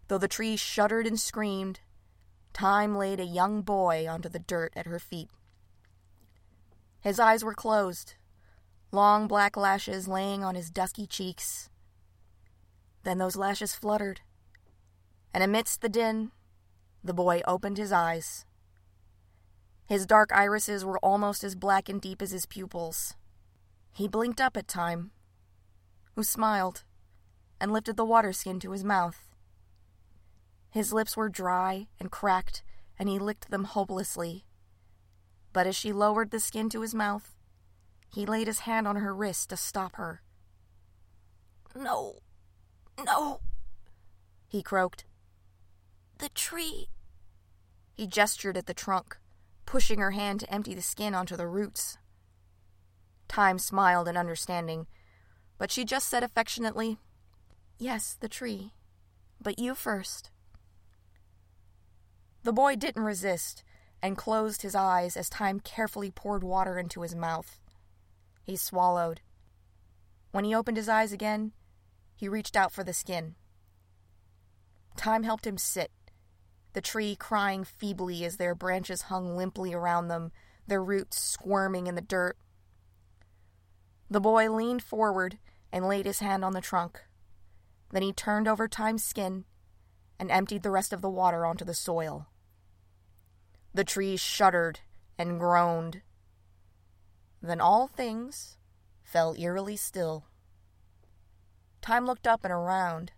[0.09, 1.81] though the tree shuddered and screamed,
[2.53, 5.31] Time laid a young boy onto the dirt at her feet.
[7.01, 8.15] His eyes were closed,
[8.93, 11.71] long black lashes laying on his dusky cheeks.
[13.03, 14.21] Then those lashes fluttered,
[15.35, 16.31] and amidst the din,
[17.03, 18.45] the boy opened his eyes.
[19.87, 23.15] His dark irises were almost as black and deep as his pupils.
[23.93, 25.11] He blinked up at Time,
[26.15, 26.85] who smiled
[27.61, 29.29] and lifted the water skin to his mouth.
[30.71, 32.63] His lips were dry and cracked,
[32.99, 34.47] and he licked them hopelessly.
[35.53, 37.37] But as she lowered the skin to his mouth,
[38.09, 40.23] he laid his hand on her wrist to stop her.
[41.75, 42.21] No,
[42.99, 43.41] no,
[44.49, 45.05] he croaked.
[46.19, 46.89] The tree.
[47.95, 49.19] He gestured at the trunk,
[49.67, 51.99] pushing her hand to empty the skin onto the roots.
[53.29, 54.87] Time smiled in understanding,
[55.59, 56.99] but she just said affectionately,
[57.79, 58.73] Yes, the tree.
[59.41, 60.31] But you first.
[62.45, 63.65] The boy didn't resist
[64.03, 67.59] and closed his eyes as Time carefully poured water into his mouth.
[68.43, 69.21] He swallowed.
[70.33, 71.53] When he opened his eyes again,
[72.17, 73.37] he reached out for the skin.
[74.97, 75.91] Time helped him sit,
[76.73, 80.33] the tree crying feebly as their branches hung limply around them,
[80.67, 82.37] their roots squirming in the dirt.
[84.11, 85.39] The boy leaned forward
[85.73, 87.01] and laid his hand on the trunk.
[87.91, 89.45] Then he turned over Time's skin
[90.19, 92.27] and emptied the rest of the water onto the soil.
[93.75, 94.81] The tree shuddered
[95.19, 96.03] and groaned.
[97.41, 98.57] Then all things
[99.03, 100.27] fell eerily still.
[101.81, 103.13] Time looked up and around.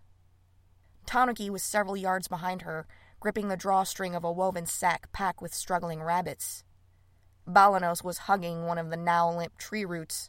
[1.07, 2.87] Tanuki was several yards behind her,
[3.25, 6.63] gripping the drawstring of a woven sack packed with struggling rabbits.
[7.49, 10.29] Balanos was hugging one of the now limp tree roots.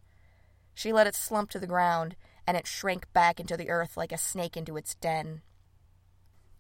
[0.74, 2.16] She let it slump to the ground,
[2.48, 5.42] and it shrank back into the earth like a snake into its den.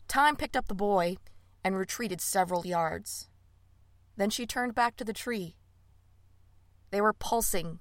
[0.09, 1.15] Time picked up the boy
[1.63, 3.29] and retreated several yards.
[4.17, 5.55] Then she turned back to the tree.
[6.91, 7.79] They were pulsing,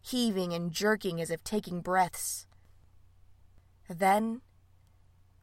[0.00, 2.46] heaving and jerking as if taking breaths.
[3.88, 4.40] Then,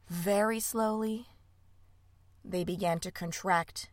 [0.08, 1.26] very slowly,
[2.44, 3.90] they began to contract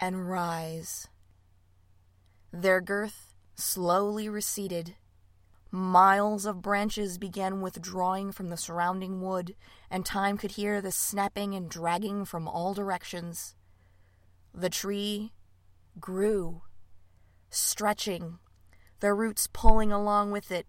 [0.00, 1.08] and rise.
[2.52, 4.96] Their girth slowly receded.
[5.70, 9.54] Miles of branches began withdrawing from the surrounding wood,
[9.90, 13.54] and Time could hear the snapping and dragging from all directions.
[14.54, 15.32] The tree
[16.00, 16.62] grew,
[17.50, 18.38] stretching,
[19.00, 20.66] their roots pulling along with it,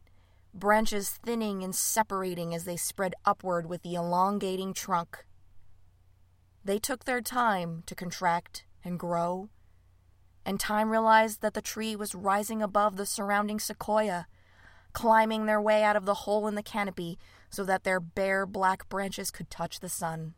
[0.53, 5.25] branches thinning and separating as they spread upward with the elongating trunk.
[6.63, 9.49] They took their time to contract and grow,
[10.45, 14.27] and Time realized that the tree was rising above the surrounding sequoia,
[14.93, 17.17] climbing their way out of the hole in the canopy
[17.49, 20.33] so that their bare black branches could touch the sun.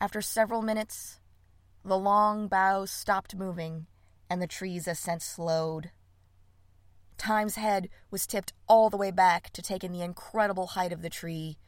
[0.00, 1.20] After several minutes,
[1.84, 3.86] the long boughs stopped moving,
[4.30, 5.90] and the tree's ascent slowed.
[7.18, 11.02] Time's head was tipped all the way back to take in the incredible height of
[11.02, 11.58] the tree,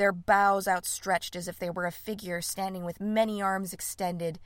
[0.00, 4.38] their boughs outstretched as if they were a figure standing with many arms extended,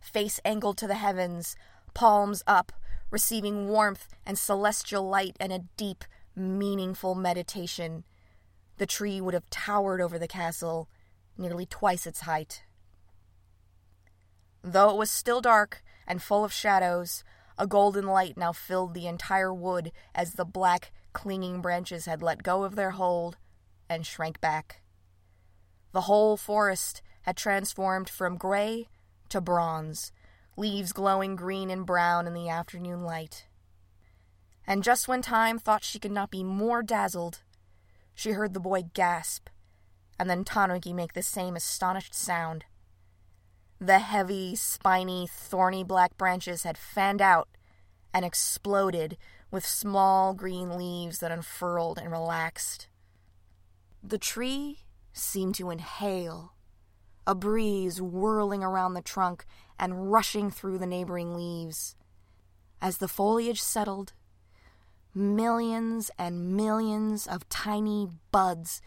[0.00, 1.56] face angled to the heavens,
[1.94, 2.70] palms up,
[3.10, 6.04] receiving warmth and celestial light and a deep,
[6.36, 8.04] meaningful meditation.
[8.78, 10.88] The tree would have towered over the castle,
[11.36, 12.62] nearly twice its height.
[14.62, 17.24] Though it was still dark and full of shadows,
[17.58, 22.44] a golden light now filled the entire wood as the black, clinging branches had let
[22.44, 23.38] go of their hold
[23.88, 24.79] and shrank back.
[25.92, 28.88] The whole forest had transformed from gray
[29.28, 30.12] to bronze,
[30.56, 33.46] leaves glowing green and brown in the afternoon light.
[34.66, 37.40] And just when Time thought she could not be more dazzled,
[38.14, 39.48] she heard the boy gasp,
[40.18, 42.64] and then Tanuki make the same astonished sound.
[43.80, 47.48] The heavy, spiny, thorny black branches had fanned out
[48.12, 49.16] and exploded
[49.50, 52.88] with small green leaves that unfurled and relaxed.
[54.02, 54.80] The tree
[55.12, 56.54] seemed to inhale,
[57.26, 59.44] a breeze whirling around the trunk
[59.78, 61.94] and rushing through the neighboring leaves.
[62.80, 64.12] As the foliage settled,
[65.14, 68.80] millions and millions of tiny buds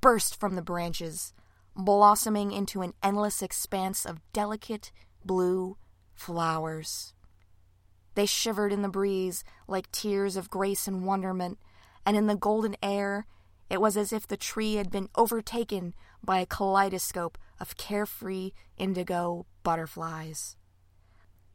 [0.00, 1.32] burst from the branches,
[1.74, 4.92] blossoming into an endless expanse of delicate
[5.24, 5.76] blue
[6.14, 7.12] flowers.
[8.14, 11.58] They shivered in the breeze like tears of grace and wonderment,
[12.04, 13.26] and in the golden air
[13.68, 19.46] it was as if the tree had been overtaken by a kaleidoscope of carefree indigo
[19.62, 20.56] butterflies.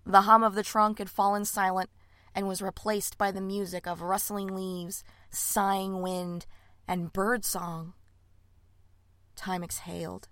[0.05, 1.89] The hum of the trunk had fallen silent
[2.33, 6.45] and was replaced by the music of rustling leaves, sighing wind,
[6.87, 7.93] and bird song.
[9.35, 10.27] Time exhaled,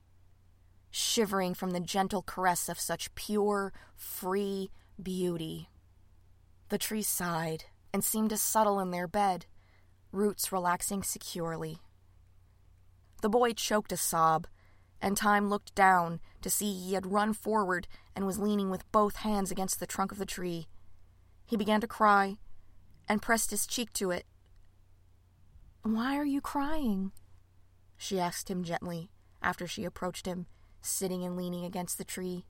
[0.90, 4.70] shivering from the gentle caress of such pure, free
[5.02, 5.70] beauty.
[6.70, 9.46] The tree sighed and seemed to settle in their bed
[10.12, 11.80] roots relaxing securely.
[13.22, 14.48] The boy choked a sob,
[15.02, 19.18] and Time looked down to see he had run forward and was leaning with both
[19.18, 20.68] hands against the trunk of the tree.
[21.46, 22.38] He began to cry
[23.08, 24.26] and pressed his cheek to it.
[25.84, 27.12] Why are you crying?
[27.98, 29.10] she asked him gently
[29.42, 30.46] after she approached him,
[30.82, 32.46] sitting and leaning against the tree.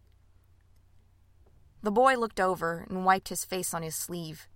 [1.82, 4.48] The boy looked over and wiped his face on his sleeve.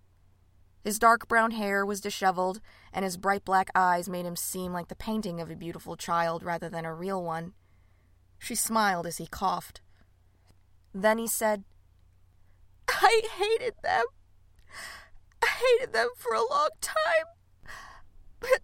[0.84, 2.60] His dark brown hair was disheveled,
[2.92, 6.44] and his bright black eyes made him seem like the painting of a beautiful child
[6.44, 7.54] rather than a real one.
[8.38, 9.80] She smiled as he coughed.
[10.94, 11.64] Then he said,
[12.90, 14.04] I hated them.
[15.42, 17.72] I hated them for a long time.
[18.42, 18.62] But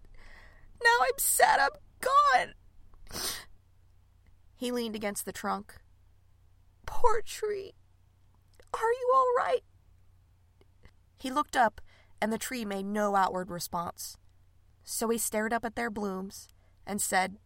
[0.84, 2.54] now I'm sad I'm gone.
[4.56, 5.76] He leaned against the trunk.
[6.84, 7.72] Poor tree.
[8.74, 9.62] Are you all right?
[11.18, 11.80] He looked up
[12.20, 14.16] and the tree made no outward response.
[14.84, 16.48] So he stared up at their blooms
[16.86, 17.36] and said,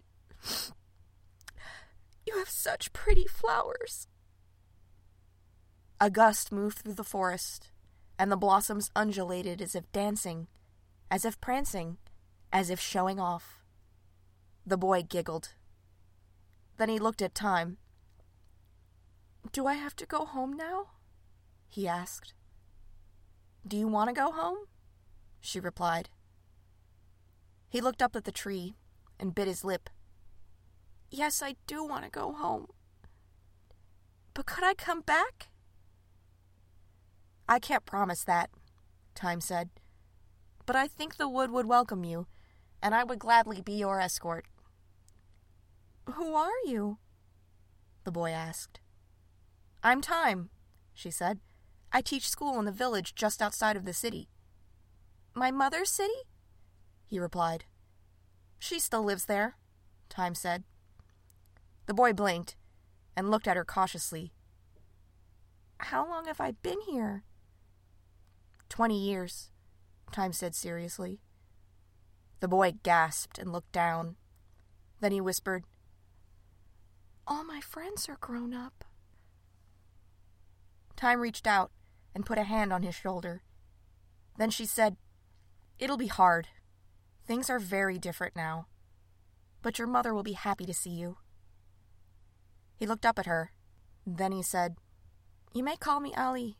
[2.26, 4.08] You have such pretty flowers.
[6.00, 7.70] A gust moved through the forest,
[8.18, 10.48] and the blossoms undulated as if dancing,
[11.10, 11.98] as if prancing,
[12.52, 13.60] as if showing off.
[14.66, 15.50] The boy giggled.
[16.78, 17.78] Then he looked at Time.
[19.52, 20.86] Do I have to go home now?
[21.68, 22.34] he asked.
[23.66, 24.58] Do you want to go home?
[25.40, 26.10] she replied.
[27.68, 28.76] He looked up at the tree
[29.18, 29.88] and bit his lip.
[31.10, 32.66] Yes, I do want to go home.
[34.34, 35.48] But could I come back?
[37.48, 38.50] I can't promise that,
[39.14, 39.70] Time said.
[40.66, 42.26] But I think the wood would welcome you,
[42.82, 44.46] and I would gladly be your escort.
[46.14, 46.98] Who are you?
[48.04, 48.80] The boy asked.
[49.82, 50.50] I'm Time,
[50.92, 51.40] she said.
[51.96, 54.28] I teach school in the village just outside of the city.
[55.32, 56.24] My mother's city?
[57.06, 57.66] He replied.
[58.58, 59.56] She still lives there,
[60.08, 60.64] Time said.
[61.86, 62.56] The boy blinked
[63.16, 64.32] and looked at her cautiously.
[65.78, 67.22] How long have I been here?
[68.68, 69.50] Twenty years,
[70.10, 71.20] Time said seriously.
[72.40, 74.16] The boy gasped and looked down.
[74.98, 75.62] Then he whispered,
[77.24, 78.84] All my friends are grown up.
[80.96, 81.70] Time reached out
[82.14, 83.42] and put a hand on his shoulder.
[84.38, 84.96] Then she said,
[85.78, 86.48] It'll be hard.
[87.26, 88.66] Things are very different now.
[89.62, 91.16] But your mother will be happy to see you.
[92.76, 93.52] He looked up at her.
[94.06, 94.76] Then he said,
[95.54, 96.58] You may call me Ali.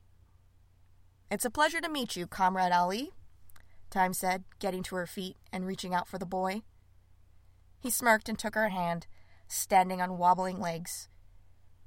[1.31, 3.13] It's a pleasure to meet you, Comrade Ali,
[3.91, 6.63] Time said, getting to her feet and reaching out for the boy.
[7.79, 9.07] He smirked and took her hand,
[9.47, 11.09] standing on wobbling legs.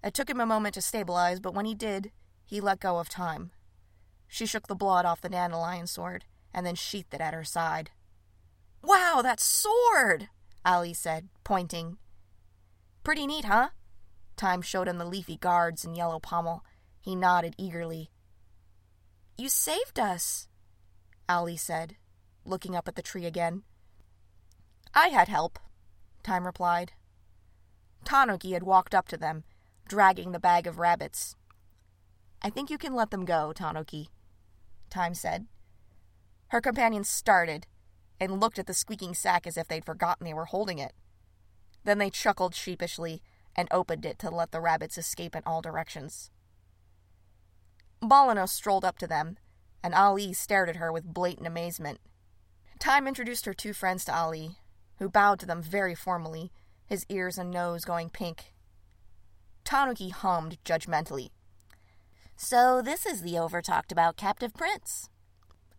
[0.04, 2.12] It took him a moment to stabilize, but when he did,
[2.46, 3.52] he let go of Time.
[4.28, 7.92] She shook the blood off the dandelion sword and then sheathed it at her side.
[8.82, 10.30] Wow, that sword!
[10.66, 11.98] Ali said, pointing.
[13.04, 13.70] Pretty neat, huh?
[14.36, 16.64] Time showed him the leafy guards and yellow pommel.
[17.00, 18.10] He nodded eagerly.
[19.38, 20.48] You saved us,
[21.30, 21.96] Ali said,
[22.46, 23.64] looking up at the tree again.
[24.94, 25.60] I had help,
[26.24, 26.92] Time replied.
[28.04, 29.44] Tanuki had walked up to them,
[29.88, 31.36] dragging the bag of rabbits.
[32.42, 34.10] I think you can let them go, Tanuki,
[34.90, 35.48] Time said.
[36.50, 37.68] Her companions started
[38.20, 40.94] and looked at the squeaking sack as if they'd forgotten they were holding it.
[41.84, 43.22] Then they chuckled sheepishly
[43.56, 46.32] and opened it to let the rabbits escape in all directions.
[48.02, 49.38] Balanos strolled up to them,
[49.84, 52.00] and Ali stared at her with blatant amazement.
[52.80, 54.58] Time introduced her two friends to Ali,
[55.00, 56.52] who bowed to them very formally,
[56.86, 58.54] his ears and nose going pink.
[59.64, 61.32] Tanuki hummed judgmentally.
[62.40, 65.10] So this is the over talked about captive prince.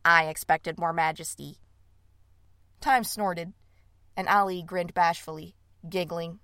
[0.04, 1.58] I expected more majesty.
[2.80, 3.52] Time snorted,
[4.16, 5.54] and Ali grinned bashfully,
[5.88, 6.40] giggling.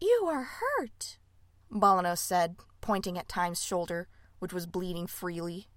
[0.00, 1.18] You are hurt,
[1.70, 5.68] Balanos said, pointing at Time's shoulder, which was bleeding freely.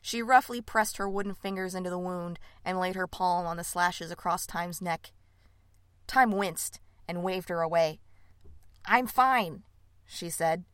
[0.00, 3.64] She roughly pressed her wooden fingers into the wound and laid her palm on the
[3.64, 5.12] slashes across Time's neck.
[6.06, 8.00] Time winced and waved her away.
[8.86, 9.64] I'm fine,
[10.06, 10.64] she said,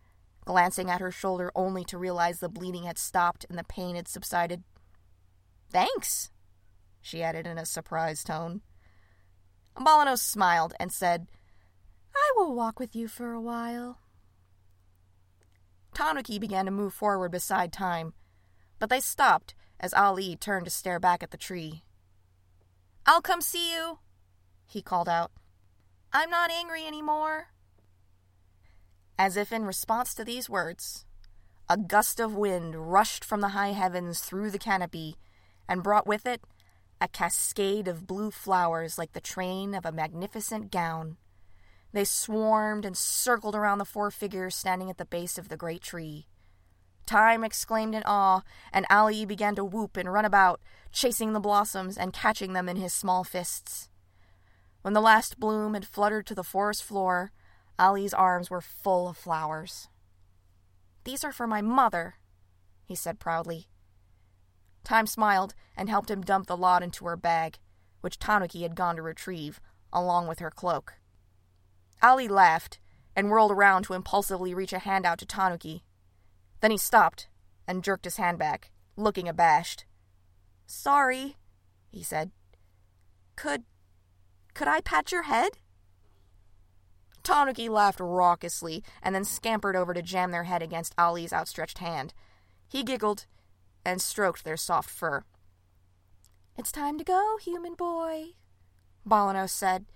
[0.46, 4.08] glancing at her shoulder only to realize the bleeding had stopped and the pain had
[4.08, 4.62] subsided.
[5.70, 6.30] Thanks,
[7.02, 8.62] she added in a surprised tone.
[9.76, 11.26] Balanos smiled and said,
[12.14, 13.98] I will walk with you for a while.
[15.92, 18.14] Tanuki began to move forward beside Time,
[18.78, 21.82] but they stopped as Ali turned to stare back at the tree.
[23.04, 23.98] I'll come see you,
[24.66, 25.32] he called out.
[26.12, 27.48] I'm not angry anymore.
[29.18, 31.06] As if in response to these words,
[31.68, 35.16] a gust of wind rushed from the high heavens through the canopy
[35.68, 36.42] and brought with it
[37.00, 41.16] a cascade of blue flowers like the train of a magnificent gown.
[41.92, 45.82] They swarmed and circled around the four figures standing at the base of the great
[45.82, 46.26] tree.
[47.06, 48.42] Time exclaimed in awe,
[48.72, 50.60] and Ali began to whoop and run about,
[50.92, 53.88] chasing the blossoms and catching them in his small fists.
[54.82, 57.32] When the last bloom had fluttered to the forest floor,
[57.78, 59.88] Ali's arms were full of flowers.
[61.04, 62.14] These are for my mother,
[62.84, 63.68] he said proudly.
[64.84, 67.58] Time smiled and helped him dump the lot into her bag,
[68.00, 69.60] which Tanuki had gone to retrieve,
[69.92, 70.94] along with her cloak.
[72.02, 72.78] Ali laughed
[73.14, 75.82] and whirled around to impulsively reach a hand out to Tanuki.
[76.60, 77.28] Then he stopped
[77.66, 79.84] and jerked his hand back, looking abashed.
[80.66, 81.36] Sorry,
[81.90, 82.30] he said.
[83.34, 83.64] Could.
[84.54, 85.58] could I pat your head?
[87.26, 92.14] Tanuki laughed raucously and then scampered over to jam their head against Ali's outstretched hand.
[92.68, 93.26] He giggled
[93.84, 95.24] and stroked their soft fur.
[96.56, 98.34] It's time to go, human boy,
[99.04, 99.86] Balanos said,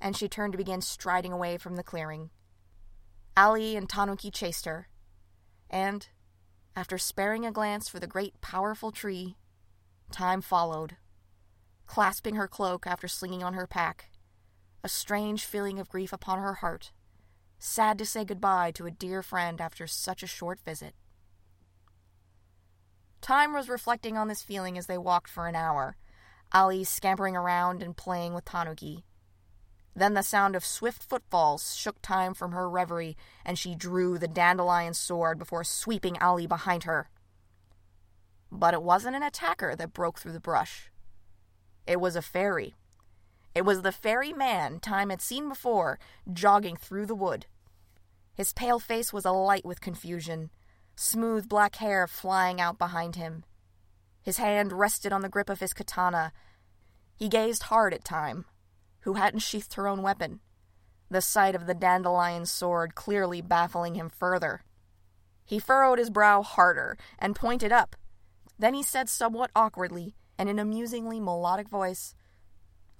[0.00, 2.30] and she turned to begin striding away from the clearing.
[3.36, 4.86] Ali and Tanuki chased her,
[5.68, 6.06] and,
[6.76, 9.36] after sparing a glance for the great powerful tree,
[10.12, 10.96] time followed,
[11.86, 14.10] clasping her cloak after slinging on her pack,
[14.82, 16.92] a strange feeling of grief upon her heart,
[17.58, 20.94] sad to say goodbye to a dear friend after such a short visit.
[23.20, 25.96] Time was reflecting on this feeling as they walked for an hour,
[26.52, 29.04] Ali scampering around and playing with Tanuki.
[29.94, 34.28] Then the sound of swift footfalls shook time from her reverie, and she drew the
[34.28, 37.10] dandelion sword before sweeping Ali behind her.
[38.50, 40.90] But it wasn't an attacker that broke through the brush.
[41.86, 42.76] It was a fairy.
[43.54, 45.98] It was the fairy man Time had seen before,
[46.32, 47.46] jogging through the wood.
[48.34, 50.50] His pale face was alight with confusion,
[50.94, 53.44] smooth black hair flying out behind him.
[54.22, 56.32] His hand rested on the grip of his katana.
[57.16, 58.44] He gazed hard at Time,
[59.00, 60.40] who hadn't sheathed her own weapon,
[61.10, 64.62] the sight of the dandelion sword clearly baffling him further.
[65.44, 67.96] He furrowed his brow harder and pointed up.
[68.58, 72.14] Then he said somewhat awkwardly and in a musingly melodic voice,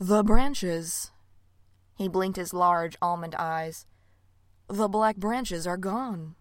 [0.01, 1.11] The branches.
[1.96, 3.84] He blinked his large almond eyes.
[4.68, 6.36] The black branches are gone.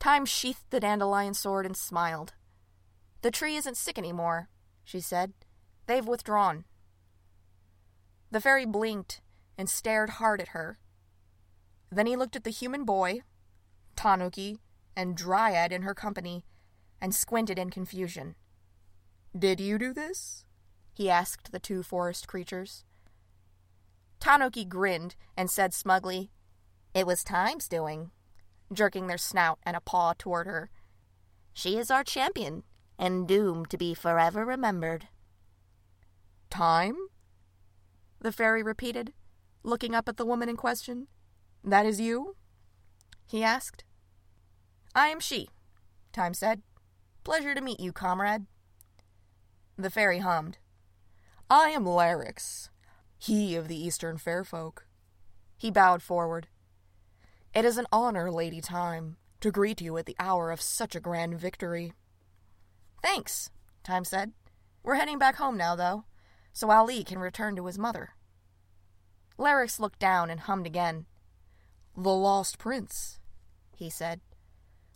[0.00, 2.34] Time sheathed the dandelion sword and smiled.
[3.22, 4.50] The tree isn't sick any more,
[4.84, 5.32] she said.
[5.86, 6.66] They've withdrawn.
[8.30, 9.22] The fairy blinked
[9.56, 10.76] and stared hard at her.
[11.90, 13.22] Then he looked at the human boy,
[13.96, 14.60] Tanuki,
[14.94, 16.44] and Dryad in her company,
[17.00, 18.34] and squinted in confusion.
[19.34, 20.44] Did you do this?
[20.94, 22.84] He asked the two forest creatures.
[24.20, 26.30] Tanuki grinned and said smugly,
[26.94, 28.10] It was Time's doing,
[28.72, 30.70] jerking their snout and a paw toward her.
[31.52, 32.62] She is our champion,
[32.98, 35.08] and doomed to be forever remembered.
[36.48, 36.96] Time?
[38.20, 39.12] The fairy repeated,
[39.62, 41.08] looking up at the woman in question.
[41.62, 42.36] That is you?
[43.26, 43.84] he asked.
[44.94, 45.48] I am she,
[46.12, 46.62] Time said.
[47.24, 48.46] Pleasure to meet you, comrade.
[49.76, 50.58] The fairy hummed.
[51.50, 52.70] I am Larix,
[53.18, 54.86] he of the Eastern Fair Folk.
[55.58, 56.48] He bowed forward.
[57.54, 61.00] It is an honor, Lady Time, to greet you at the hour of such a
[61.00, 61.92] grand victory.
[63.02, 63.50] Thanks,
[63.82, 64.32] Time said.
[64.82, 66.06] We're heading back home now, though,
[66.54, 68.14] so Ali can return to his mother.
[69.38, 71.04] Larix looked down and hummed again.
[71.94, 73.20] The Lost Prince,
[73.76, 74.22] he said.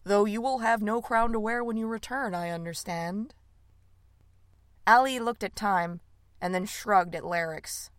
[0.02, 3.34] Though you will have no crown to wear when you return, I understand.
[4.86, 6.00] Ali looked at Time
[6.40, 7.90] and then shrugged at Larix.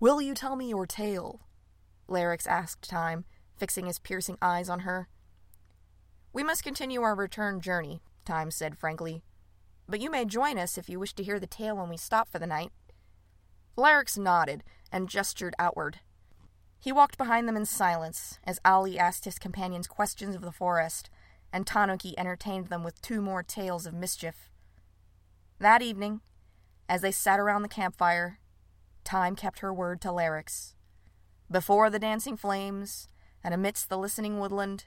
[0.00, 1.40] Will you tell me your tale?
[2.08, 3.24] Larix asked Time,
[3.56, 5.08] fixing his piercing eyes on her.
[6.32, 9.22] We must continue our return journey, Time said frankly.
[9.88, 12.28] But you may join us if you wish to hear the tale when we stop
[12.28, 12.70] for the night.
[13.76, 16.00] Larix nodded and gestured outward.
[16.78, 21.10] He walked behind them in silence as Ali asked his companions questions of the forest,
[21.52, 24.50] and Tanuki entertained them with two more tales of mischief.
[25.58, 26.22] That evening,
[26.92, 28.38] as they sat around the campfire,
[29.02, 30.74] Time kept her word to Larix.
[31.50, 33.08] Before the dancing flames,
[33.42, 34.84] and amidst the listening woodland,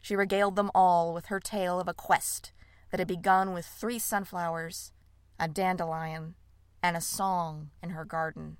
[0.00, 2.52] she regaled them all with her tale of a quest
[2.92, 4.92] that had begun with three sunflowers,
[5.40, 6.36] a dandelion,
[6.84, 8.56] and a song in her garden.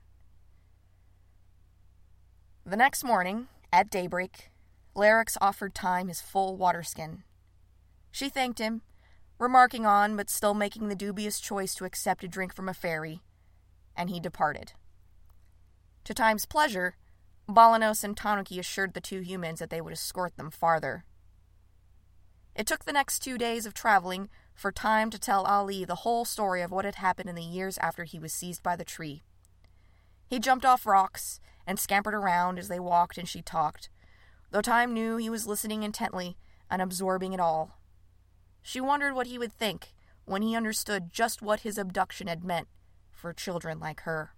[2.67, 4.51] The next morning, at daybreak,
[4.97, 7.23] Larix offered Time his full water skin.
[8.11, 8.83] She thanked him,
[9.41, 13.23] remarking on but still making the dubious choice to accept a drink from a fairy,
[13.97, 14.75] and he departed.
[16.05, 16.97] To Time's pleasure,
[17.49, 21.05] Balanos and Tanuki assured the two humans that they would escort them farther.
[22.55, 26.27] It took the next two days of traveling for Time to tell Ali the whole
[26.27, 29.23] story of what had happened in the years after he was seized by the tree.
[30.27, 33.89] He jumped off rocks and scampered around as they walked and she talked,
[34.51, 36.37] though Time knew he was listening intently
[36.71, 37.80] and absorbing it all.
[38.63, 39.95] She wondered what he would think
[40.25, 42.69] when he understood just what his abduction had meant
[43.11, 44.35] for children like her.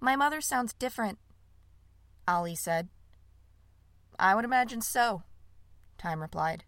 [0.00, 1.18] My mother sounds different,
[2.28, 2.88] Ali said.
[4.18, 5.22] I would imagine so,
[5.98, 6.64] Time replied.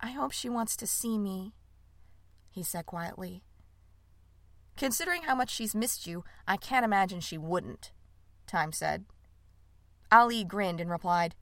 [0.00, 1.52] I hope she wants to see me,
[2.50, 3.42] he said quietly.
[4.76, 7.92] Considering how much she's missed you, I can't imagine she wouldn't,
[8.46, 9.04] Time said.
[10.10, 11.34] Ali grinned and replied,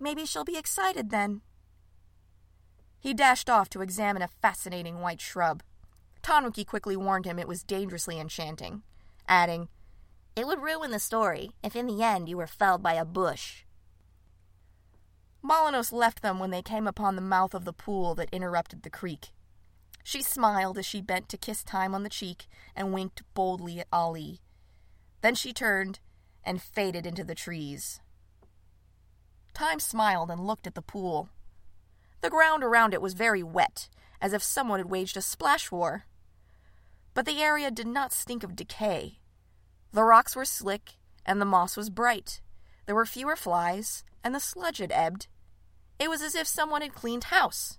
[0.00, 1.42] Maybe she'll be excited then.
[3.00, 5.62] He dashed off to examine a fascinating white shrub.
[6.22, 8.82] Tanuki quickly warned him it was dangerously enchanting,
[9.28, 9.68] adding,
[10.34, 13.64] It would ruin the story if in the end you were felled by a bush.
[15.42, 18.90] Balanos left them when they came upon the mouth of the pool that interrupted the
[18.90, 19.28] creek.
[20.02, 23.88] She smiled as she bent to kiss Time on the cheek and winked boldly at
[23.92, 24.40] Ali.
[25.20, 26.00] Then she turned
[26.44, 28.00] and faded into the trees.
[29.54, 31.28] Time smiled and looked at the pool.
[32.20, 33.88] The ground around it was very wet,
[34.20, 36.06] as if someone had waged a splash war.
[37.14, 39.18] But the area did not stink of decay.
[39.92, 40.94] The rocks were slick,
[41.24, 42.40] and the moss was bright.
[42.86, 45.28] There were fewer flies, and the sludge had ebbed.
[45.98, 47.78] It was as if someone had cleaned house.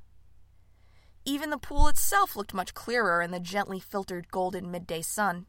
[1.26, 5.46] Even the pool itself looked much clearer in the gently filtered golden midday sun.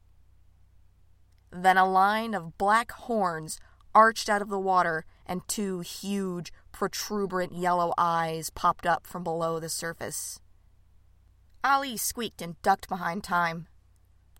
[1.50, 3.58] Then a line of black horns
[3.94, 9.60] arched out of the water, and two huge, protuberant yellow eyes popped up from below
[9.60, 10.40] the surface.
[11.62, 13.66] Ali squeaked and ducked behind Time.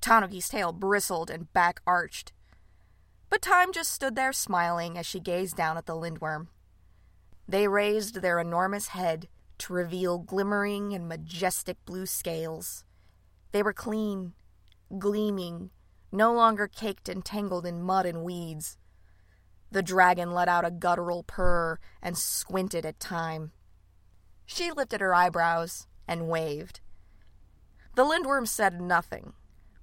[0.01, 2.33] Tanuki's tail bristled and back arched.
[3.29, 6.49] But Time just stood there smiling as she gazed down at the lindworm.
[7.47, 9.29] They raised their enormous head
[9.59, 12.87] to reveal glimmering and majestic blue scales.
[13.53, 14.33] They were clean,
[14.99, 15.73] gleaming,
[16.11, 18.79] no longer caked and tangled in mud and weeds.
[19.73, 23.53] The dragon let out a guttural purr and squinted at Time.
[24.45, 26.81] She lifted her eyebrows and waved.
[27.95, 29.33] The lindworm said nothing,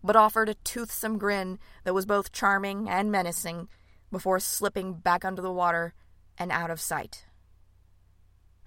[0.04, 3.70] but offered a toothsome grin that was both charming and menacing
[4.12, 5.94] before slipping back under the water
[6.38, 7.26] and out of sight.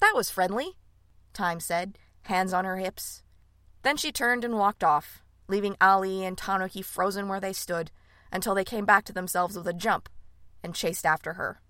[0.00, 0.76] That was friendly,
[1.34, 3.22] Time said, hands on her hips.
[3.82, 7.90] Then she turned and walked off, leaving Ali and Tanuki frozen where they stood
[8.32, 10.08] until they came back to themselves with a jump
[10.62, 11.60] and chased after her.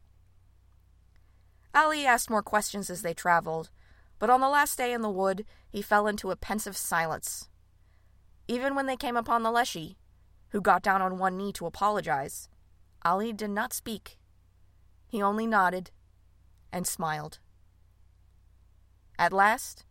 [1.75, 3.71] Ali asked more questions as they traveled,
[4.19, 7.49] but on the last day in the wood, he fell into a pensive silence.
[8.49, 9.97] Even when they came upon the Leshy,
[10.49, 12.49] who got down on one knee to apologize,
[13.05, 14.19] Ali did not speak.
[15.07, 15.91] He only nodded
[16.73, 17.39] and smiled.
[19.19, 19.85] At last,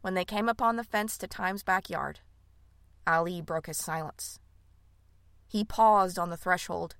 [0.00, 2.20] when they came upon the fence to Time's backyard,
[3.06, 4.38] Ali broke his silence.
[5.46, 6.96] He paused on the threshold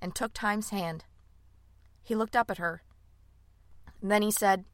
[0.00, 1.04] and took Time's hand.
[2.02, 2.82] He looked up at her.
[4.02, 4.64] Then he said,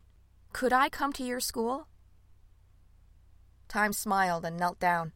[0.53, 1.87] Could I come to your school?
[3.69, 5.13] Time smiled and knelt down.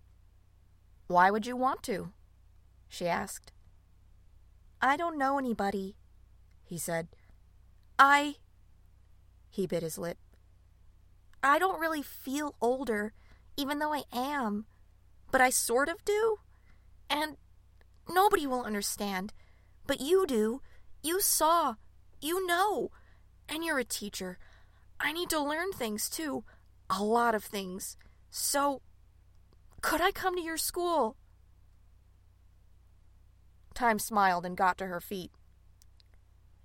[1.09, 2.13] Why would you want to?
[2.89, 3.53] she asked.
[4.81, 5.97] I don't know anybody,
[6.65, 7.09] he said.
[7.99, 8.37] I.
[9.51, 10.19] He bit his lip.
[11.43, 13.13] I don't really feel older,
[13.57, 14.67] even though I am.
[15.31, 16.39] But I sort of do.
[17.09, 17.37] And
[18.09, 19.33] nobody will understand.
[19.87, 20.61] But you do.
[21.03, 21.75] You saw.
[22.21, 22.91] You know.
[23.49, 24.39] And you're a teacher.
[24.99, 26.45] I need to learn things too.
[26.91, 27.97] A lot of things.
[28.31, 28.83] So,
[29.83, 31.17] could I come to your school?
[33.75, 35.31] Time smiled and got to her feet.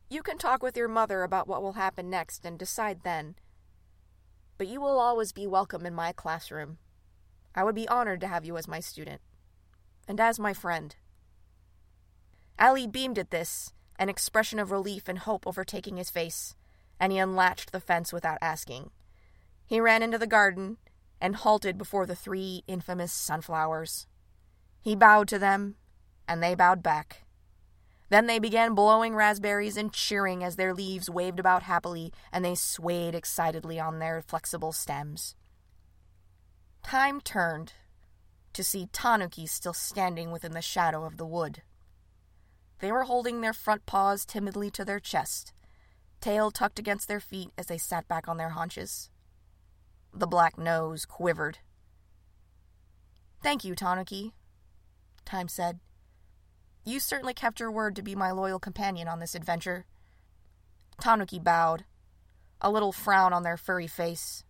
[0.09, 3.35] You can talk with your mother about what will happen next and decide then.
[4.57, 6.77] But you will always be welcome in my classroom.
[7.53, 9.21] I would be honored to have you as my student.
[10.07, 10.95] And as my friend.
[12.61, 16.55] Ali beamed at this, an expression of relief and hope overtaking his face,
[16.99, 18.91] and he unlatched the fence without asking.
[19.65, 20.77] He ran into the garden
[21.19, 24.05] and halted before the three infamous sunflowers.
[24.79, 25.75] He bowed to them,
[26.27, 27.23] and they bowed back.
[28.09, 32.55] Then they began blowing raspberries and cheering as their leaves waved about happily and they
[32.55, 35.33] swayed excitedly on their flexible stems.
[36.83, 37.71] Time turned
[38.51, 41.61] to see Tanuki still standing within the shadow of the wood.
[42.81, 45.53] They were holding their front paws timidly to their chest,
[46.19, 49.11] tail tucked against their feet as they sat back on their haunches.
[50.11, 51.59] The black nose quivered.
[53.43, 54.33] Thank you, Tanuki,
[55.25, 55.79] Time said.
[56.83, 59.85] You certainly kept your word to be my loyal companion on this adventure.
[60.99, 61.85] Tanuki bowed,
[62.59, 64.43] a little frown on their furry face.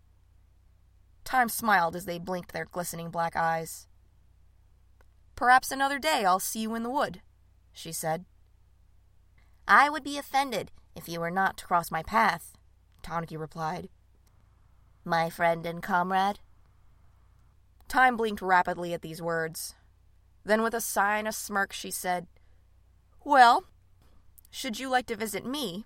[1.22, 3.88] Time smiled as they blinked their glistening black eyes.
[5.36, 7.20] Perhaps another day I'll see you in the wood
[7.72, 8.24] she said.
[9.66, 12.56] I would be offended if you were not to cross my path,
[13.02, 13.88] Tanuki replied.
[15.04, 16.40] My friend and comrade?
[17.88, 19.74] Time blinked rapidly at these words.
[20.44, 22.26] Then, with a sigh and a smirk, she said,
[23.24, 23.64] Well,
[24.50, 25.84] should you like to visit me,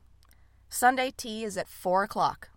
[0.69, 2.51] Sunday tea is at four o'clock.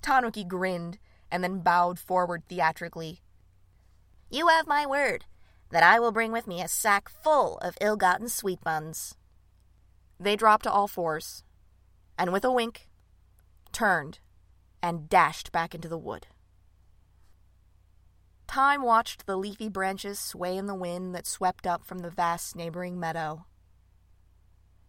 [0.00, 0.98] Tanuki grinned
[1.30, 3.20] and then bowed forward theatrically.
[4.30, 5.24] You have my word
[5.70, 9.14] that I will bring with me a sack full of ill gotten sweet buns.
[10.18, 11.44] They dropped to all fours,
[12.18, 12.88] and with a wink,
[13.72, 14.18] turned
[14.82, 16.26] and dashed back into the wood.
[18.46, 22.56] Time watched the leafy branches sway in the wind that swept up from the vast
[22.56, 23.44] neighboring meadow.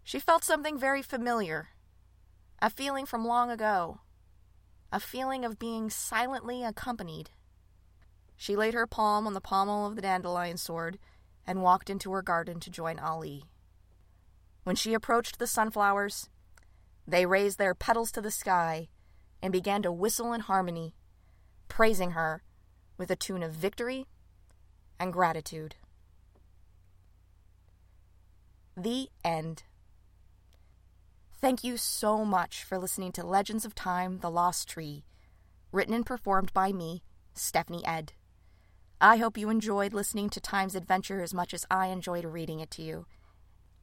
[0.04, 1.70] She felt something very familiar,
[2.62, 4.00] a feeling from long ago,
[4.92, 7.32] a feeling of being silently accompanied.
[8.42, 10.98] She laid her palm on the pommel of the dandelion sword
[11.46, 13.44] and walked into her garden to join Ali.
[14.64, 16.30] When she approached the sunflowers,
[17.06, 18.88] they raised their petals to the sky
[19.44, 20.96] and began to whistle in harmony,
[21.68, 22.42] praising her
[22.98, 24.08] with a tune of victory
[25.02, 25.76] and gratitude.
[28.78, 29.64] The end.
[31.42, 35.04] Thank you so much for listening to Legends of Time The Lost Tree,
[35.74, 38.14] written and performed by me, Stephanie Ed.
[39.02, 42.70] I hope you enjoyed listening to Time's Adventure as much as I enjoyed reading it
[42.72, 43.06] to you.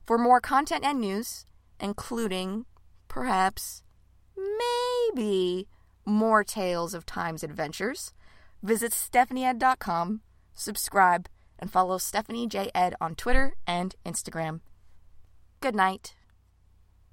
[0.05, 1.47] For more content and news,
[1.81, 2.67] including,
[3.09, 3.83] perhaps,
[4.37, 5.69] maybe,
[6.05, 8.13] more tales of Time's adventures,
[8.63, 10.21] visit stephanieed.com,
[10.53, 12.71] subscribe, and follow Stephanie J.
[12.75, 14.61] Ed on Twitter and Instagram.
[15.61, 16.16] Good night.